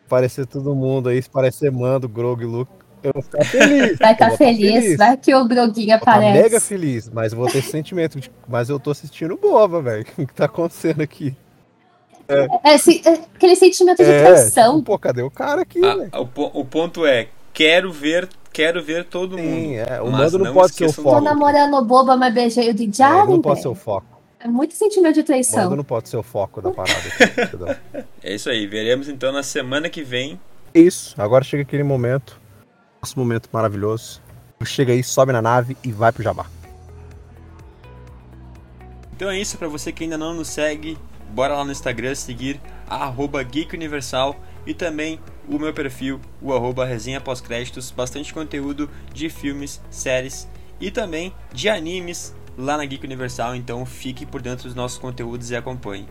Parecer 0.07 0.45
todo 0.45 0.75
mundo 0.75 1.09
aí, 1.09 1.19
se 1.21 1.29
parecer 1.29 1.71
Mando, 1.71 2.07
Grogu 2.07 2.43
e 2.43 2.45
Luke, 2.45 2.71
eu 3.01 3.11
vou 3.13 3.23
ficar 3.23 3.43
feliz. 3.45 3.97
Vai 3.97 4.13
estar 4.13 4.27
vou 4.29 4.37
feliz, 4.37 4.97
vai 4.97 5.17
que 5.17 5.33
o 5.33 5.47
Groguinho 5.47 5.97
Vou 5.97 6.05
tá 6.05 6.11
aparece. 6.11 6.41
mega 6.43 6.59
feliz, 6.61 7.09
mas 7.09 7.33
vou 7.33 7.47
ter 7.47 7.57
esse 7.59 7.69
sentimento 7.71 8.19
de, 8.19 8.31
mas 8.47 8.69
eu 8.69 8.79
tô 8.79 8.91
assistindo 8.91 9.35
boba, 9.35 9.81
velho. 9.81 10.05
O 10.19 10.27
que 10.27 10.33
tá 10.33 10.45
acontecendo 10.45 11.01
aqui? 11.01 11.35
É, 12.27 12.73
esse- 12.75 13.01
é 13.07 13.13
aquele 13.35 13.55
sentimento 13.55 13.97
de 14.03 14.09
É, 14.11 14.23
traição. 14.23 14.73
tipo, 14.77 14.83
pô, 14.85 14.99
cadê 14.99 15.21
o 15.23 15.29
cara 15.31 15.61
aqui, 15.61 15.79
Ah, 15.83 16.21
o, 16.21 16.59
o 16.61 16.65
ponto 16.65 17.05
é, 17.05 17.27
quero 17.55 17.91
ver 17.91 18.29
quero 18.53 18.81
ver 18.83 19.03
todo 19.05 19.37
mundo. 19.37 19.49
Sim, 19.49 19.75
é. 19.77 19.99
O 20.01 20.09
mando 20.11 20.37
não, 20.39 20.53
pode 20.53 20.73
ser 20.75 20.83
o 20.85 20.87
esqueçam 20.87 21.03
Tô 21.03 21.09
foco. 21.09 21.21
do- 21.21 21.25
namorando 21.25 21.83
boba, 21.83 22.15
mas 22.15 22.33
beijei 22.33 22.69
o 22.69 22.73
de 22.73 22.83
É, 22.83 22.85
ele 22.85 22.93
Jaren, 22.93 23.25
não 23.31 23.41
pode 23.41 23.61
ser 23.61 23.67
o 23.67 23.75
foco. 23.75 24.05
É 24.39 24.47
muito 24.47 24.73
sentimento 24.75 25.15
de 25.15 25.21
O 25.21 25.23
traição. 25.25 25.63
mando 25.63 25.75
não 25.77 25.83
pode 25.83 26.07
ser 26.07 26.17
o 26.17 26.23
foco 26.23 26.61
da 26.61 26.71
parada. 26.71 27.79
É 28.23 28.33
isso 28.35 28.49
aí, 28.49 28.65
veremos 28.67 29.09
então 29.09 29.31
na 29.33 29.43
semana 29.43 29.89
que 29.89 30.03
vem. 30.03 30.39
Isso, 30.73 31.15
agora 31.21 31.43
chega 31.43 31.63
aquele 31.63 31.83
momento. 31.83 32.39
Nosso 33.01 33.17
momento 33.19 33.49
maravilhoso. 33.51 34.21
Chega 34.63 34.93
aí, 34.93 35.03
sobe 35.03 35.31
na 35.33 35.41
nave 35.41 35.75
e 35.83 35.91
vai 35.91 36.11
pro 36.11 36.23
Jabá. 36.23 36.45
Então 39.15 39.29
é 39.29 39.39
isso, 39.39 39.57
pra 39.57 39.67
você 39.67 39.91
que 39.91 40.03
ainda 40.03 40.17
não 40.17 40.33
nos 40.33 40.47
segue, 40.49 40.97
bora 41.31 41.55
lá 41.55 41.63
no 41.63 41.71
Instagram 41.71 42.15
seguir 42.15 42.59
a 42.87 43.03
arroba 43.03 43.41
Geek 43.43 43.75
Universal 43.75 44.35
e 44.65 44.73
também 44.73 45.19
o 45.47 45.59
meu 45.59 45.73
perfil, 45.73 46.19
o 46.41 46.53
arroba 46.53 46.85
resenha 46.85 47.21
pós-créditos, 47.21 47.91
bastante 47.91 48.33
conteúdo 48.33 48.89
de 49.13 49.29
filmes, 49.29 49.81
séries 49.89 50.47
e 50.79 50.89
também 50.89 51.33
de 51.53 51.69
animes 51.69 52.35
lá 52.57 52.77
na 52.77 52.85
Geek 52.85 53.05
Universal, 53.05 53.55
então 53.55 53.85
fique 53.85 54.25
por 54.25 54.41
dentro 54.41 54.65
dos 54.65 54.75
nossos 54.75 54.97
conteúdos 54.97 55.51
e 55.51 55.55
acompanhe. 55.55 56.07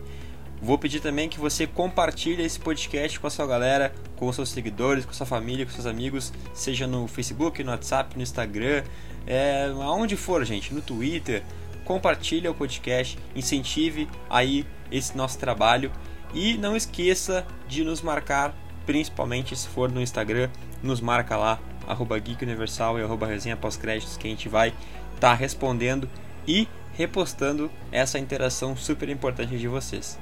Vou 0.61 0.77
pedir 0.77 0.99
também 0.99 1.27
que 1.27 1.39
você 1.39 1.67
compartilhe 1.67 2.43
esse 2.43 2.59
podcast 2.59 3.19
com 3.19 3.27
a 3.27 3.29
sua 3.29 3.45
galera, 3.45 3.93
com 4.15 4.31
seus 4.31 4.49
seguidores, 4.49 5.05
com 5.05 5.13
sua 5.13 5.25
família, 5.25 5.65
com 5.65 5.71
seus 5.71 5.85
amigos, 5.85 6.31
seja 6.53 6.87
no 6.87 7.07
Facebook, 7.07 7.63
no 7.63 7.71
WhatsApp, 7.71 8.15
no 8.15 8.23
Instagram, 8.23 8.83
é, 9.27 9.71
aonde 9.81 10.15
for, 10.15 10.43
gente, 10.45 10.73
no 10.73 10.81
Twitter. 10.81 11.43
Compartilhe 11.83 12.47
o 12.47 12.53
podcast, 12.53 13.17
incentive 13.35 14.07
aí 14.29 14.65
esse 14.91 15.15
nosso 15.15 15.37
trabalho 15.37 15.91
e 16.35 16.57
não 16.57 16.75
esqueça 16.75 17.47
de 17.67 17.83
nos 17.83 18.01
marcar, 18.01 18.53
principalmente 18.85 19.55
se 19.55 19.67
for 19.69 19.89
no 19.89 20.01
Instagram, 20.01 20.49
nos 20.83 20.99
marca 20.99 21.37
lá, 21.37 21.57
arroba 21.87 22.17
e 22.19 23.03
arroba 23.03 23.25
resenha 23.25 23.55
pós-créditos, 23.55 24.17
que 24.17 24.27
a 24.27 24.29
gente 24.29 24.49
vai 24.49 24.73
estar 25.15 25.33
respondendo 25.33 26.09
e 26.45 26.67
repostando 26.93 27.71
essa 27.91 28.19
interação 28.19 28.75
super 28.75 29.09
importante 29.09 29.57
de 29.57 29.67
vocês 29.67 30.19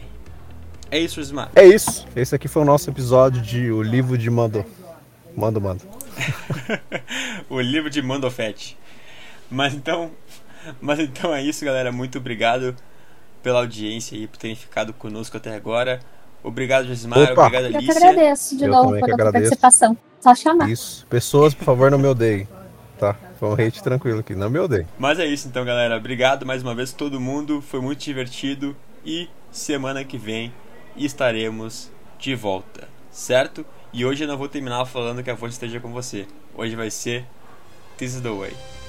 É 0.90 0.98
isso, 0.98 1.20
Ismar. 1.20 1.50
É 1.54 1.66
isso. 1.66 2.06
Esse 2.16 2.34
aqui 2.34 2.48
foi 2.48 2.62
o 2.62 2.64
nosso 2.64 2.88
episódio 2.88 3.42
de 3.42 3.70
O 3.70 3.82
Livro 3.82 4.16
de 4.16 4.30
Mando. 4.30 4.64
Mando, 5.36 5.60
mando. 5.60 5.82
o 7.50 7.60
livro 7.60 7.90
de 7.90 8.00
Mandofete. 8.00 8.78
Mas 9.50 9.74
então, 9.74 10.12
mas 10.80 10.98
então 11.00 11.34
é 11.34 11.42
isso, 11.42 11.64
galera. 11.64 11.92
Muito 11.92 12.18
obrigado 12.18 12.74
pela 13.42 13.58
audiência 13.58 14.16
e 14.16 14.26
por 14.26 14.38
terem 14.38 14.56
ficado 14.56 14.92
conosco 14.92 15.36
até 15.36 15.54
agora. 15.54 16.00
Obrigado, 16.42 16.86
Josimar. 16.86 17.18
Opa. 17.18 17.46
Obrigado, 17.46 17.64
Eu 17.64 17.70
que 17.70 17.76
Alicia. 17.76 18.10
agradeço 18.10 18.56
de 18.56 18.64
Eu 18.64 18.70
novo 18.70 19.00
pela 19.00 19.32
participação. 19.32 19.96
Só 20.20 20.34
chamar. 20.34 20.70
Isso. 20.70 21.06
Pessoas, 21.10 21.52
por 21.52 21.64
favor, 21.64 21.90
não 21.90 21.98
me 21.98 22.06
odeiem. 22.06 22.48
Tá? 22.98 23.16
Foi 23.44 23.64
um 23.64 23.66
hate 23.66 23.82
tranquilo 23.82 24.20
aqui. 24.20 24.34
Não 24.34 24.48
me 24.48 24.58
odeiem. 24.58 24.86
Mas 24.98 25.18
é 25.18 25.26
isso 25.26 25.48
então, 25.48 25.64
galera. 25.64 25.96
Obrigado 25.96 26.46
mais 26.46 26.62
uma 26.62 26.74
vez 26.74 26.92
todo 26.92 27.20
mundo. 27.20 27.60
Foi 27.60 27.80
muito 27.80 28.02
divertido 28.02 28.74
e 29.04 29.28
semana 29.52 30.02
que 30.02 30.16
vem 30.16 30.52
estaremos 30.96 31.90
de 32.18 32.34
volta, 32.34 32.88
certo? 33.10 33.66
E 33.92 34.04
hoje 34.04 34.24
eu 34.24 34.28
não 34.28 34.38
vou 34.38 34.48
terminar 34.48 34.84
falando 34.86 35.22
que 35.22 35.30
a 35.30 35.36
força 35.36 35.56
esteja 35.56 35.78
com 35.78 35.92
você. 35.92 36.26
Hoje 36.54 36.74
vai 36.74 36.90
ser 36.90 37.24
This 37.98 38.14
is 38.14 38.20
the 38.22 38.30
way. 38.30 38.83